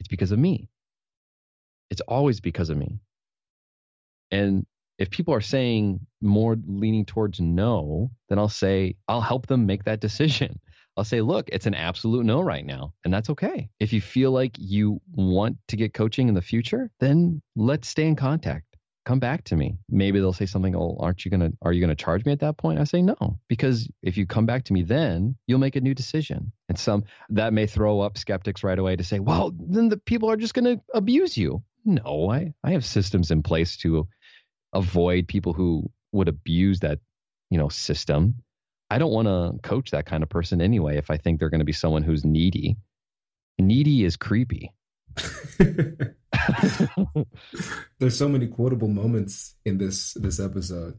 [0.00, 0.68] It's because of me.
[1.90, 3.00] It's always because of me.
[4.30, 4.66] And
[4.98, 9.84] If people are saying more leaning towards no, then I'll say, I'll help them make
[9.84, 10.60] that decision.
[10.96, 13.70] I'll say, look, it's an absolute no right now, and that's okay.
[13.80, 18.06] If you feel like you want to get coaching in the future, then let's stay
[18.06, 18.66] in contact.
[19.04, 19.78] Come back to me.
[19.88, 22.56] Maybe they'll say something, oh, aren't you to, are you to charge me at that
[22.56, 22.78] point?
[22.78, 25.94] I say no, because if you come back to me then, you'll make a new
[25.94, 26.52] decision.
[26.68, 30.30] And some, that may throw up skeptics right away to say, well, then the people
[30.30, 31.64] are just to abuse you.
[31.84, 34.06] No, I, I have systems in place to
[34.72, 37.00] avoid people who would abuse that,
[37.50, 38.36] you know, system.
[38.92, 41.60] I don't want to coach that kind of person anyway if I think they're going
[41.60, 42.76] to be someone who's needy.
[43.58, 44.70] Needy is creepy.
[47.98, 50.98] There's so many quotable moments in this this episode.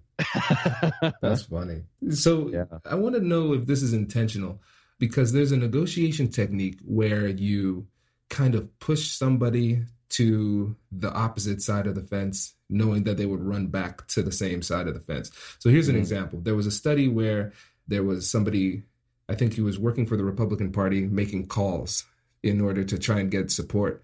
[1.21, 1.83] That's funny.
[2.09, 2.65] So yeah.
[2.83, 4.59] I want to know if this is intentional
[4.97, 7.85] because there's a negotiation technique where you
[8.29, 13.41] kind of push somebody to the opposite side of the fence, knowing that they would
[13.41, 15.31] run back to the same side of the fence.
[15.59, 15.99] So here's an mm.
[15.99, 16.39] example.
[16.39, 17.51] There was a study where
[17.87, 18.83] there was somebody,
[19.29, 22.05] I think he was working for the Republican Party, making calls
[22.41, 24.03] in order to try and get support.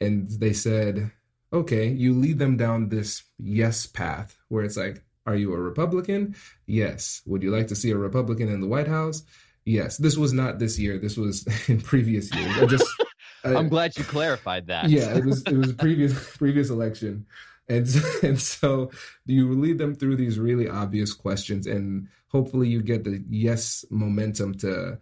[0.00, 1.10] And they said,
[1.52, 6.36] okay, you lead them down this yes path where it's like, are you a Republican?
[6.66, 7.22] Yes.
[7.26, 9.22] Would you like to see a Republican in the White House?
[9.64, 9.96] Yes.
[9.96, 10.98] This was not this year.
[10.98, 12.58] This was in previous years.
[12.58, 12.86] I just
[13.44, 14.88] I'm glad you clarified that.
[14.88, 17.26] Yeah, it was it was previous previous election.
[17.68, 17.88] And
[18.22, 18.90] and so
[19.24, 24.54] you lead them through these really obvious questions and hopefully you get the yes momentum
[24.58, 24.98] to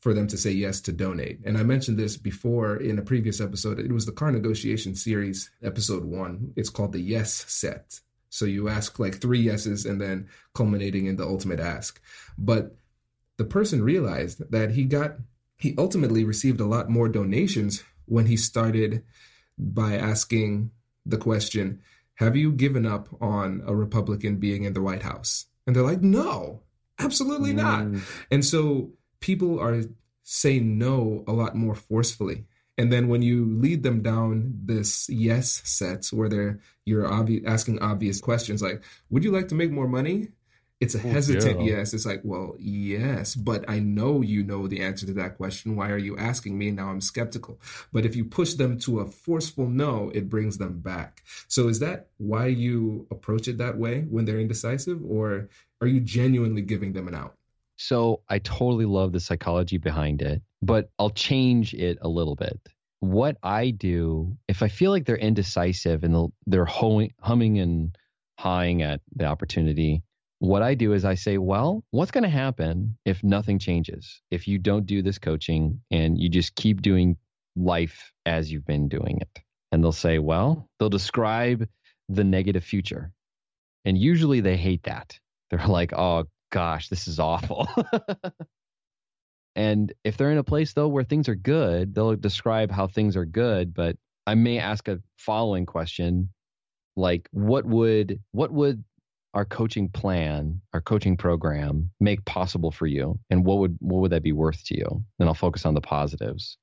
[0.00, 1.38] for them to say yes to donate.
[1.44, 3.78] And I mentioned this before in a previous episode.
[3.78, 6.52] It was the car negotiation series, episode one.
[6.56, 8.00] It's called the yes set.
[8.28, 12.00] So you ask like three yeses and then culminating in the ultimate ask.
[12.36, 12.74] But
[13.36, 15.18] the person realized that he got,
[15.56, 19.04] he ultimately received a lot more donations when he started
[19.56, 20.72] by asking
[21.04, 21.80] the question,
[22.14, 25.46] Have you given up on a Republican being in the White House?
[25.66, 26.62] And they're like, No,
[26.98, 27.56] absolutely mm.
[27.56, 28.02] not.
[28.30, 29.82] And so people are
[30.22, 32.46] saying no a lot more forcefully.
[32.78, 37.80] And then when you lead them down this yes sets where they're you're obvi- asking
[37.80, 40.28] obvious questions like, "Would you like to make more money?"
[40.82, 41.76] It's a oh, hesitant yeah.
[41.76, 41.94] yes.
[41.94, 45.76] It's like, well, yes, but I know you know the answer to that question.
[45.76, 46.72] Why are you asking me?
[46.72, 47.60] Now I'm skeptical.
[47.92, 51.22] But if you push them to a forceful no, it brings them back.
[51.46, 55.48] So is that why you approach it that way when they're indecisive, or
[55.80, 57.36] are you genuinely giving them an out?
[57.76, 62.58] So I totally love the psychology behind it, but I'll change it a little bit.
[62.98, 67.96] What I do, if I feel like they're indecisive and they're humming and
[68.36, 70.02] hawing at the opportunity,
[70.42, 74.20] what I do is I say, well, what's going to happen if nothing changes?
[74.32, 77.16] If you don't do this coaching and you just keep doing
[77.54, 79.38] life as you've been doing it?
[79.70, 81.68] And they'll say, well, they'll describe
[82.08, 83.12] the negative future.
[83.84, 85.16] And usually they hate that.
[85.50, 87.68] They're like, oh, gosh, this is awful.
[89.54, 93.16] and if they're in a place though where things are good, they'll describe how things
[93.16, 96.30] are good, but I may ask a following question
[96.96, 98.84] like what would what would
[99.34, 104.12] our coaching plan, our coaching program make possible for you and what would what would
[104.12, 105.04] that be worth to you?
[105.18, 106.58] Then I'll focus on the positives.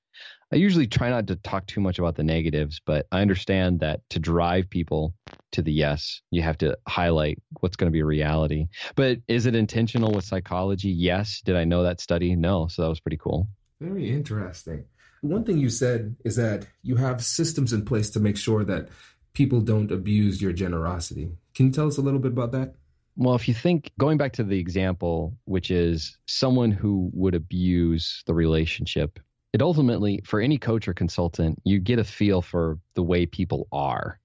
[0.51, 4.01] I usually try not to talk too much about the negatives, but I understand that
[4.09, 5.13] to drive people
[5.51, 8.67] to the yes, you have to highlight what's going to be reality.
[8.95, 10.89] But is it intentional with psychology?
[10.89, 11.41] Yes.
[11.45, 12.35] Did I know that study?
[12.35, 12.67] No.
[12.67, 13.47] So that was pretty cool.
[13.79, 14.85] Very interesting.
[15.21, 18.89] One thing you said is that you have systems in place to make sure that
[19.33, 21.31] people don't abuse your generosity.
[21.55, 22.75] Can you tell us a little bit about that?
[23.15, 28.23] Well, if you think going back to the example, which is someone who would abuse
[28.25, 29.19] the relationship,
[29.51, 33.67] it ultimately, for any coach or consultant, you get a feel for the way people
[33.71, 34.19] are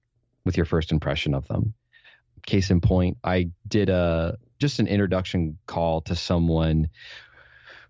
[0.45, 1.73] with your first impression of them.
[2.45, 6.89] Case in point, I did a just an introduction call to someone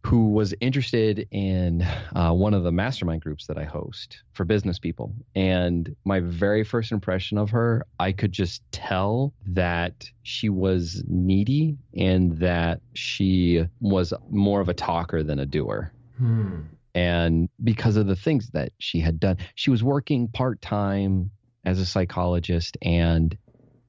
[0.05, 1.81] who was interested in
[2.15, 5.11] uh, one of the mastermind groups that I host for business people.
[5.35, 11.77] And my very first impression of her, I could just tell that she was needy
[11.97, 15.91] and that she was more of a talker than a doer.
[16.17, 16.61] Hmm
[16.95, 21.29] and because of the things that she had done she was working part-time
[21.65, 23.37] as a psychologist and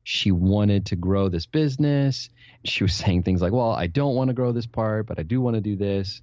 [0.08, 2.30] she wanted to grow this business
[2.64, 5.22] she was saying things like well i don't want to grow this part but i
[5.24, 6.22] do want to do this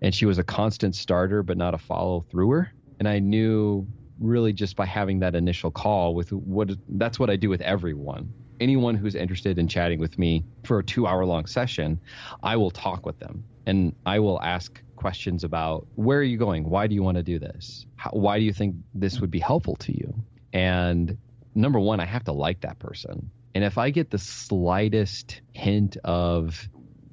[0.00, 3.86] and she was a constant starter but not a follow througher and i knew
[4.18, 8.32] really just by having that initial call with what that's what i do with everyone
[8.60, 12.00] anyone who's interested in chatting with me for a two hour long session
[12.42, 16.68] i will talk with them and i will ask questions about where are you going?
[16.68, 17.86] Why do you want to do this?
[17.94, 20.12] How, why do you think this would be helpful to you?
[20.52, 21.16] And
[21.54, 23.30] number one, I have to like that person.
[23.54, 26.68] And if I get the slightest hint of,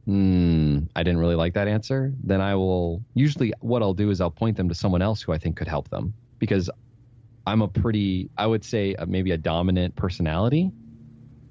[0.06, 4.22] hmm, I didn't really like that answer, then I will usually what I'll do is
[4.22, 6.70] I'll point them to someone else who I think could help them because
[7.48, 10.72] I'm a pretty, I would say, uh, maybe a dominant personality.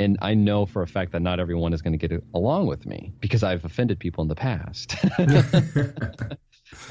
[0.01, 2.85] And I know for a fact that not everyone is going to get along with
[2.85, 4.97] me because I've offended people in the past.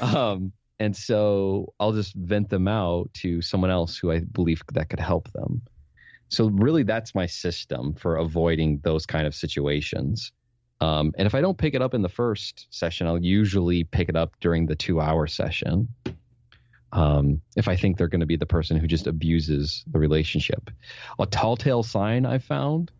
[0.00, 4.88] um, and so I'll just vent them out to someone else who I believe that
[4.88, 5.62] could help them.
[6.28, 10.32] So really, that's my system for avoiding those kind of situations.
[10.80, 14.08] Um, and if I don't pick it up in the first session, I'll usually pick
[14.08, 15.88] it up during the two-hour session.
[16.92, 20.70] Um, if I think they're going to be the person who just abuses the relationship,
[21.18, 22.90] a telltale sign I found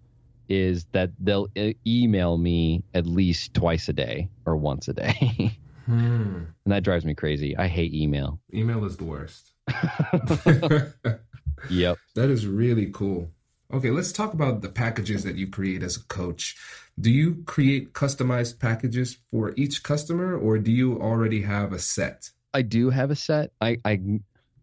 [0.48, 5.56] is that they'll e- email me at least twice a day or once a day.
[5.86, 6.42] hmm.
[6.64, 7.56] And that drives me crazy.
[7.56, 8.40] I hate email.
[8.52, 9.53] Email is the worst.
[11.70, 11.98] Yep.
[12.14, 13.30] That is really cool.
[13.72, 16.56] Okay, let's talk about the packages that you create as a coach.
[17.00, 22.30] Do you create customized packages for each customer or do you already have a set?
[22.52, 23.50] I do have a set.
[23.60, 24.00] I, I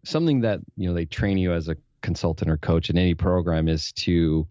[0.05, 3.67] something that, you know, they train you as a consultant or coach in any program
[3.67, 4.47] is to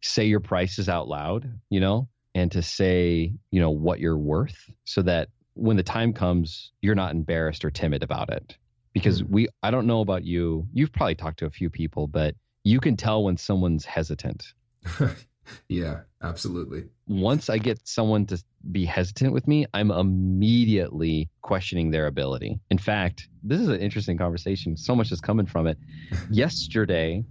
[0.00, 4.70] say your prices out loud, you know, and to say, you know, what you're worth
[4.84, 8.56] so that when the time comes, you're not embarrassed or timid about it
[8.92, 10.66] because we I don't know about you.
[10.72, 12.34] You've probably talked to a few people, but
[12.64, 14.52] you can tell when someone's hesitant.
[15.68, 16.84] yeah, absolutely.
[17.06, 22.60] Once I get someone to be hesitant with me, I'm immediately questioning their ability.
[22.70, 24.76] In fact, this is an interesting conversation.
[24.76, 25.78] So much is coming from it.
[26.30, 27.24] Yesterday,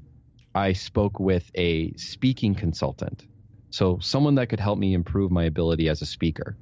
[0.55, 3.25] I spoke with a speaking consultant.
[3.69, 6.57] So, someone that could help me improve my ability as a speaker.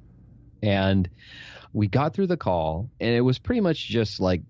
[0.62, 1.08] And
[1.72, 4.42] we got through the call, and it was pretty much just like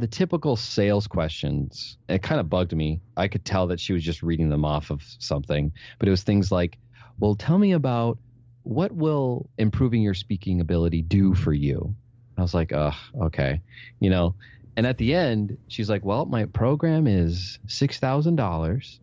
[0.00, 3.00] the typical sales questions, it kind of bugged me.
[3.16, 6.22] I could tell that she was just reading them off of something, but it was
[6.22, 6.78] things like,
[7.18, 8.18] well, tell me about
[8.62, 11.94] what will improving your speaking ability do for you?
[12.38, 13.60] I was like, oh, okay.
[14.00, 14.34] You know,
[14.76, 18.98] and at the end, she's like, well, my program is $6,000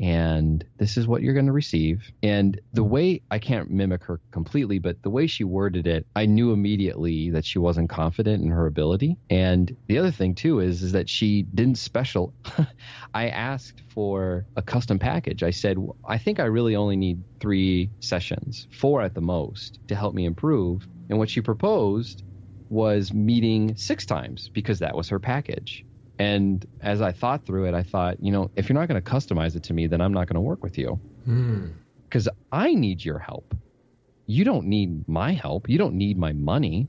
[0.00, 2.10] and this is what you're going to receive.
[2.22, 6.26] And the way I can't mimic her completely, but the way she worded it, I
[6.26, 9.16] knew immediately that she wasn't confident in her ability.
[9.30, 12.32] And the other thing too is is that she didn't special.
[13.14, 15.42] I asked for a custom package.
[15.42, 19.96] I said, I think I really only need three sessions, four at the most, to
[19.96, 20.86] help me improve.
[21.08, 22.22] And what she proposed
[22.68, 25.84] was meeting six times because that was her package.
[26.18, 29.10] And as I thought through it, I thought, you know, if you're not going to
[29.10, 30.98] customize it to me, then I'm not going to work with you.
[31.24, 32.34] Because mm.
[32.50, 33.54] I need your help.
[34.26, 35.68] You don't need my help.
[35.68, 36.88] You don't need my money.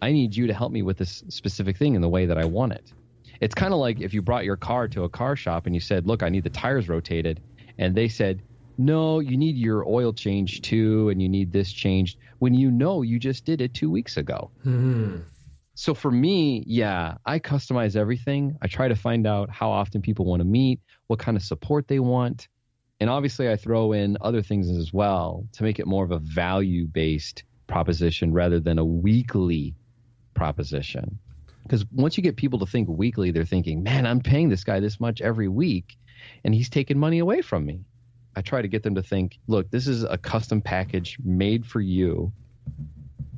[0.00, 2.44] I need you to help me with this specific thing in the way that I
[2.44, 2.92] want it.
[3.40, 5.80] It's kind of like if you brought your car to a car shop and you
[5.80, 7.42] said, look, I need the tires rotated.
[7.76, 8.40] And they said,
[8.78, 13.02] no, you need your oil changed too, and you need this changed when you know
[13.02, 14.50] you just did it two weeks ago.
[14.64, 15.22] Mm
[15.78, 18.56] so for me, yeah, I customize everything.
[18.62, 21.86] I try to find out how often people want to meet, what kind of support
[21.86, 22.48] they want.
[22.98, 26.18] And obviously, I throw in other things as well to make it more of a
[26.18, 29.74] value based proposition rather than a weekly
[30.32, 31.18] proposition.
[31.62, 34.80] Because once you get people to think weekly, they're thinking, man, I'm paying this guy
[34.80, 35.98] this much every week
[36.42, 37.84] and he's taking money away from me.
[38.34, 41.80] I try to get them to think, look, this is a custom package made for
[41.80, 42.32] you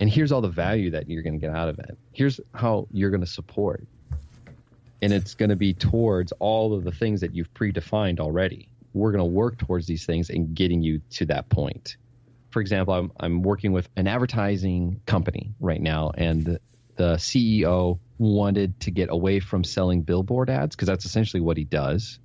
[0.00, 1.98] and here's all the value that you're going to get out of it.
[2.12, 3.86] Here's how you're going to support.
[5.00, 8.68] And it's going to be towards all of the things that you've predefined already.
[8.94, 11.96] We're going to work towards these things and getting you to that point.
[12.50, 16.60] For example, I'm, I'm working with an advertising company right now, and the,
[16.96, 21.64] the CEO wanted to get away from selling billboard ads because that's essentially what he
[21.64, 22.18] does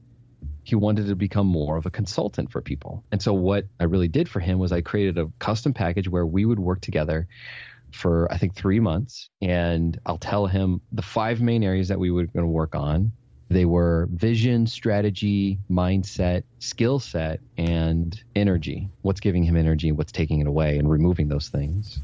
[0.63, 3.03] he wanted to become more of a consultant for people.
[3.11, 6.25] And so what I really did for him was I created a custom package where
[6.25, 7.27] we would work together
[7.91, 12.11] for I think 3 months and I'll tell him the five main areas that we
[12.11, 13.11] were going to work on.
[13.49, 18.89] They were vision, strategy, mindset, skill set, and energy.
[19.01, 21.99] What's giving him energy, what's taking it away, and removing those things.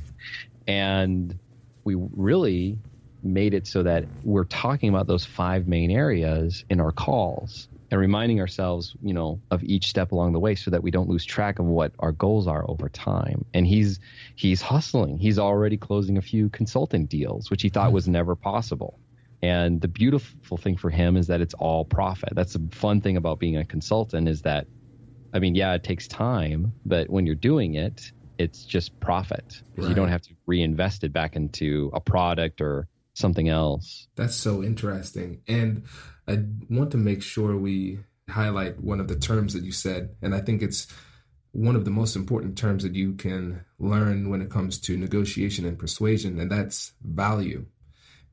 [0.67, 1.39] And
[1.85, 2.77] we really
[3.23, 7.99] made it so that we're talking about those five main areas in our calls and
[7.99, 11.25] reminding ourselves, you know, of each step along the way so that we don't lose
[11.25, 13.45] track of what our goals are over time.
[13.53, 13.99] And he's
[14.35, 15.17] he's hustling.
[15.17, 18.13] He's already closing a few consulting deals, which he thought was mm-hmm.
[18.13, 18.99] never possible.
[19.41, 22.33] And the beautiful thing for him is that it's all profit.
[22.33, 24.67] That's the fun thing about being a consultant is that
[25.33, 29.85] I mean, yeah, it takes time, but when you're doing it, it's just profit because
[29.85, 29.89] right.
[29.89, 34.07] you don't have to reinvest it back into a product or something else.
[34.15, 35.41] That's so interesting.
[35.47, 35.83] And
[36.29, 37.99] I want to make sure we
[38.29, 40.87] highlight one of the terms that you said, and I think it's
[41.51, 45.65] one of the most important terms that you can learn when it comes to negotiation
[45.65, 47.65] and persuasion, and that's value.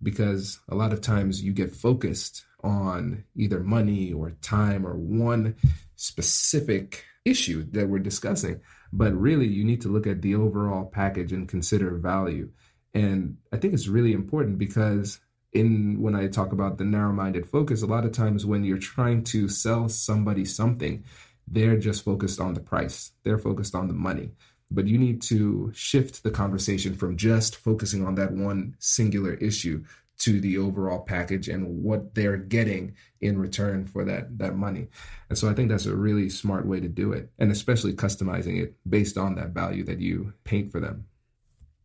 [0.03, 5.57] Because a lot of times you get focused on either money or time or one
[5.95, 8.61] specific issue that we're discussing,
[8.93, 12.51] but really you need to look at the overall package and consider value.
[12.93, 15.19] And I think it's really important because
[15.57, 19.25] in when I talk about the narrow-minded focus, a lot of times when you're trying
[19.25, 21.05] to sell somebody something,
[21.49, 23.13] they're just focused on the price.
[23.23, 24.31] They're focused on the money.
[24.71, 29.85] But you need to shift the conversation from just focusing on that one singular issue
[30.19, 34.89] to the overall package and what they're getting in return for that that money.
[35.29, 38.63] And so I think that's a really smart way to do it, and especially customizing
[38.63, 41.07] it based on that value that you paint for them.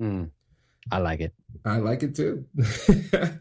[0.02, 0.30] Mm,
[0.92, 1.34] I like it.
[1.66, 2.46] I like it too.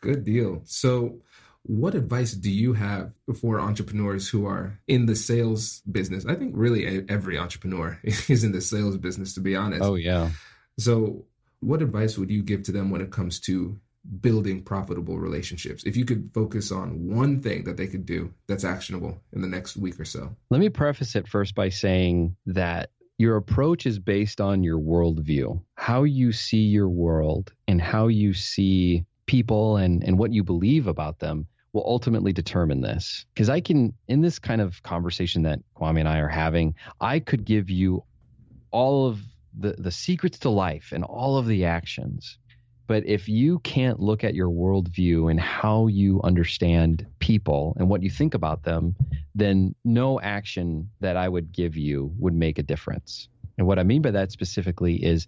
[0.00, 0.62] Good deal.
[0.64, 1.20] So
[1.68, 6.24] what advice do you have for entrepreneurs who are in the sales business?
[6.24, 9.82] I think really every entrepreneur is in the sales business, to be honest.
[9.82, 10.30] Oh, yeah.
[10.78, 11.26] So,
[11.60, 13.78] what advice would you give to them when it comes to
[14.20, 15.82] building profitable relationships?
[15.84, 19.48] If you could focus on one thing that they could do that's actionable in the
[19.48, 20.34] next week or so.
[20.50, 25.60] Let me preface it first by saying that your approach is based on your worldview,
[25.74, 30.86] how you see your world and how you see people and, and what you believe
[30.86, 33.26] about them will ultimately determine this.
[33.34, 37.18] Because I can, in this kind of conversation that Kwame and I are having, I
[37.18, 38.04] could give you
[38.70, 39.20] all of
[39.58, 42.38] the, the secrets to life and all of the actions.
[42.88, 48.02] But if you can't look at your worldview and how you understand people and what
[48.02, 48.96] you think about them,
[49.34, 53.28] then no action that I would give you would make a difference.
[53.58, 55.26] And what I mean by that specifically is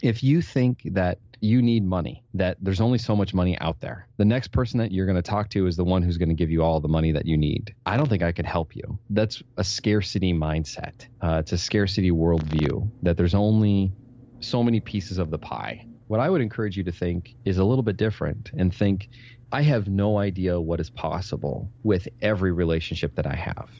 [0.00, 4.06] if you think that you need money, that there's only so much money out there.
[4.16, 6.36] The next person that you're going to talk to is the one who's going to
[6.36, 7.74] give you all the money that you need.
[7.84, 8.98] I don't think I could help you.
[9.10, 11.06] That's a scarcity mindset.
[11.20, 13.90] Uh, it's a scarcity worldview that there's only
[14.38, 15.86] so many pieces of the pie.
[16.12, 19.08] What I would encourage you to think is a little bit different and think,
[19.50, 23.70] I have no idea what is possible with every relationship that I have.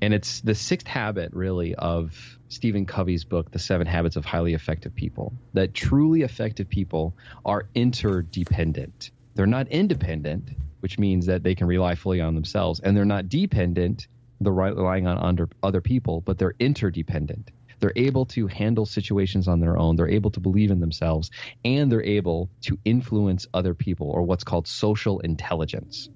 [0.00, 4.54] And it's the sixth habit, really, of Stephen Covey's book, The Seven Habits of Highly
[4.54, 9.10] Effective People, that truly effective people are interdependent.
[9.34, 13.28] They're not independent, which means that they can rely fully on themselves, and they're not
[13.28, 14.06] dependent,
[14.40, 17.50] they're relying on under other people, but they're interdependent.
[17.82, 19.96] They're able to handle situations on their own.
[19.96, 21.32] They're able to believe in themselves,
[21.64, 26.08] and they're able to influence other people, or what's called social intelligence.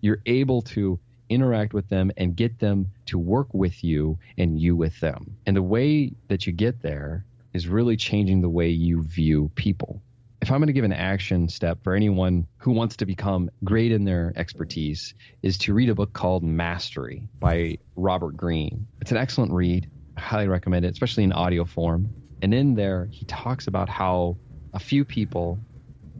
[0.00, 0.98] You're able to
[1.28, 5.36] interact with them and get them to work with you and you with them.
[5.44, 10.00] And the way that you get there is really changing the way you view people.
[10.40, 13.92] If I'm going to give an action step for anyone who wants to become great
[13.92, 18.86] in their expertise is to read a book called Mastery by Robert Greene.
[19.02, 19.90] It's an excellent read.
[20.24, 22.08] Highly recommend it, especially in audio form.
[22.42, 24.36] And in there, he talks about how
[24.72, 25.58] a few people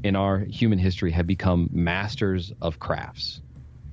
[0.02, 3.40] in our human history have become masters of crafts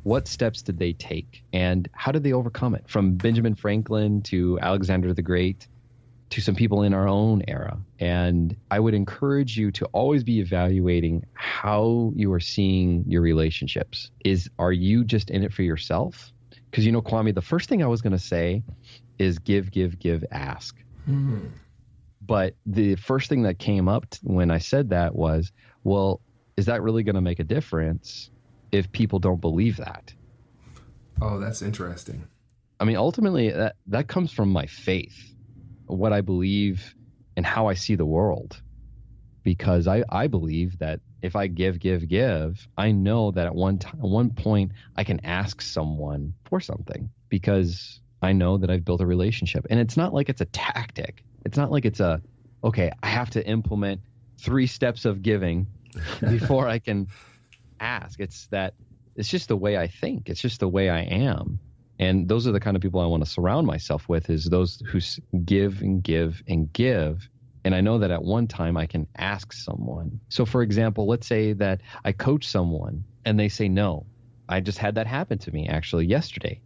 [0.04, 2.90] what steps did they take and how did they overcome it?
[2.90, 5.68] From Benjamin Franklin to Alexander the Great
[6.32, 7.78] to some people in our own era.
[8.00, 14.10] And I would encourage you to always be evaluating how you are seeing your relationships.
[14.24, 16.32] Is are you just in it for yourself?
[16.70, 18.64] Because you know, Kwame, the first thing I was going to say
[19.22, 20.76] is give, give, give, ask.
[21.10, 21.48] Mm-hmm.
[22.22, 25.52] But the first thing that came up when I said that was,
[25.84, 26.22] well,
[26.58, 28.32] is that really going to make a difference?
[28.72, 30.14] if people don't believe that.
[31.22, 32.28] Oh, that's interesting.
[32.80, 35.36] I mean, ultimately, that, that comes from my faith,
[35.86, 36.96] what I believe
[37.38, 38.62] and how I see the world.
[39.44, 43.78] Because I, I believe that if I give, give, give, I know that at one
[43.80, 48.86] time, at one point, I can ask someone for something because I know that I've
[48.86, 49.66] built a relationship.
[49.70, 51.24] And it's not like it's a tactic.
[51.46, 52.22] It's not like it's a,
[52.64, 54.02] okay, I have to implement
[54.40, 55.68] three steps of giving
[56.22, 57.08] before I can
[57.80, 58.20] ask.
[58.20, 58.76] It's that
[59.16, 60.30] it's just the way I think.
[60.30, 61.60] It's just the way I am.
[62.00, 64.82] And those are the kind of people I want to surround myself with is those
[64.88, 65.00] who
[65.46, 67.28] give and give and give.
[67.64, 70.20] And I know that at one time I can ask someone.
[70.30, 74.06] So for example, let's say that I coach someone and they say no.
[74.50, 76.60] I just had that happen to me actually yesterday.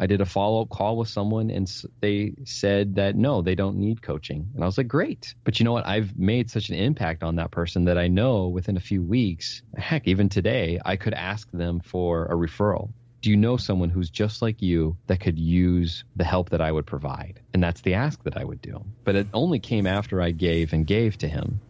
[0.00, 1.70] I did a follow up call with someone and
[2.00, 4.50] they said that no, they don't need coaching.
[4.54, 5.34] And I was like, great.
[5.44, 5.86] But you know what?
[5.86, 9.62] I've made such an impact on that person that I know within a few weeks,
[9.76, 12.90] heck, even today, I could ask them for a referral.
[13.20, 16.72] Do you know someone who's just like you that could use the help that I
[16.72, 17.42] would provide?
[17.52, 18.82] And that's the ask that I would do.
[19.04, 21.60] But it only came after I gave and gave to him.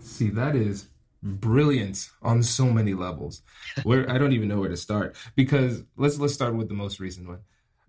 [0.00, 0.88] See, that is
[1.22, 3.42] brilliant on so many levels.
[3.84, 7.00] Where I don't even know where to start because let's let's start with the most
[7.00, 7.40] recent one.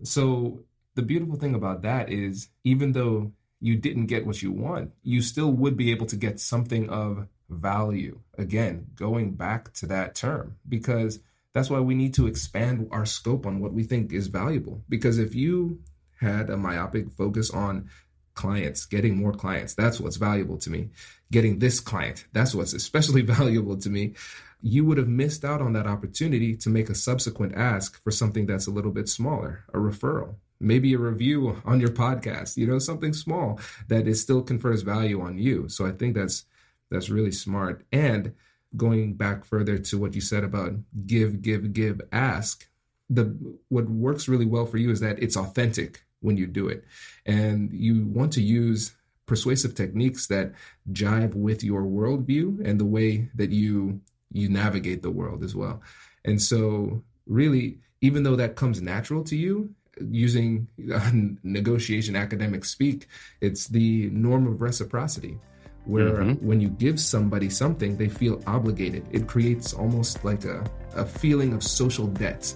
[0.04, 0.64] So
[0.96, 5.22] the beautiful thing about that is even though you didn't get what you want, you
[5.22, 8.20] still would be able to get something of value.
[8.38, 11.20] Again, going back to that term because
[11.54, 14.84] that's why we need to expand our scope on what we think is valuable.
[14.90, 15.80] Because if you
[16.20, 17.90] had a myopic focus on
[18.34, 19.74] clients, getting more clients.
[19.74, 20.90] That's what's valuable to me.
[21.32, 24.14] Getting this client, that's what's especially valuable to me.
[24.62, 28.46] You would have missed out on that opportunity to make a subsequent ask for something
[28.46, 32.80] that's a little bit smaller, a referral, maybe a review on your podcast, you know,
[32.80, 33.60] something small
[33.90, 35.68] that it still confers value on you.
[35.68, 36.46] So I think that's
[36.90, 37.86] that's really smart.
[37.92, 38.34] And
[38.78, 40.74] going back further to what you said about
[41.06, 42.68] give, give, give, ask,
[43.10, 43.36] the
[43.70, 46.84] what works really well for you is that it's authentic when you do it.
[47.26, 48.96] And you want to use
[49.26, 50.54] persuasive techniques that
[50.92, 54.02] jive with your worldview and the way that you
[54.32, 55.82] you navigate the world as well.
[56.26, 59.70] And so really, even though that comes natural to you,
[60.10, 61.12] using uh,
[61.44, 63.08] negotiation academic speak,
[63.42, 65.38] it's the norm of reciprocity
[65.86, 66.46] where mm-hmm.
[66.46, 69.06] when you give somebody something, they feel obligated.
[69.12, 70.64] It creates almost like a,
[70.96, 72.54] a feeling of social debt.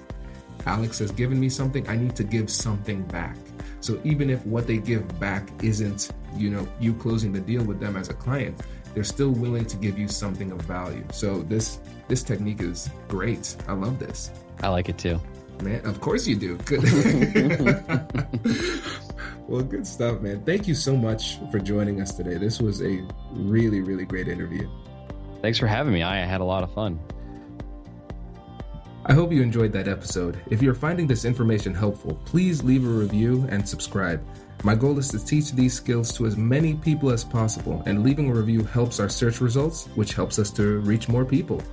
[0.66, 3.38] Alex has given me something, I need to give something back.
[3.80, 7.80] So even if what they give back isn't, you know, you closing the deal with
[7.80, 8.62] them as a client,
[8.94, 11.04] they're still willing to give you something of value.
[11.12, 13.56] So this this technique is great.
[13.68, 14.32] I love this.
[14.62, 15.20] I like it too.
[15.62, 16.58] Man, of course you do.
[16.58, 16.84] Good.
[19.48, 20.44] well, good stuff, man.
[20.46, 22.38] Thank you so much for joining us today.
[22.38, 24.70] This was a really, really great interview.
[25.42, 26.04] Thanks for having me.
[26.04, 27.00] I had a lot of fun.
[29.10, 30.38] I hope you enjoyed that episode.
[30.50, 34.22] If you're finding this information helpful, please leave a review and subscribe.
[34.66, 38.30] My goal is to teach these skills to as many people as possible, and leaving
[38.30, 41.64] a review helps our search results, which helps us to reach more people.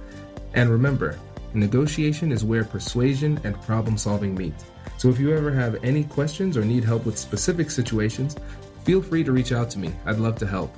[0.53, 1.18] And remember,
[1.55, 4.55] negotiation is where persuasion and problem solving meet.
[4.97, 8.37] So if you ever have any questions or need help with specific situations,
[8.85, 9.93] feel free to reach out to me.
[10.07, 10.72] I'd love to help.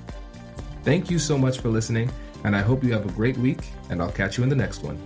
[0.85, 2.11] Thank you so much for listening,
[2.45, 4.83] and I hope you have a great week, and I'll catch you in the next
[4.83, 4.99] one.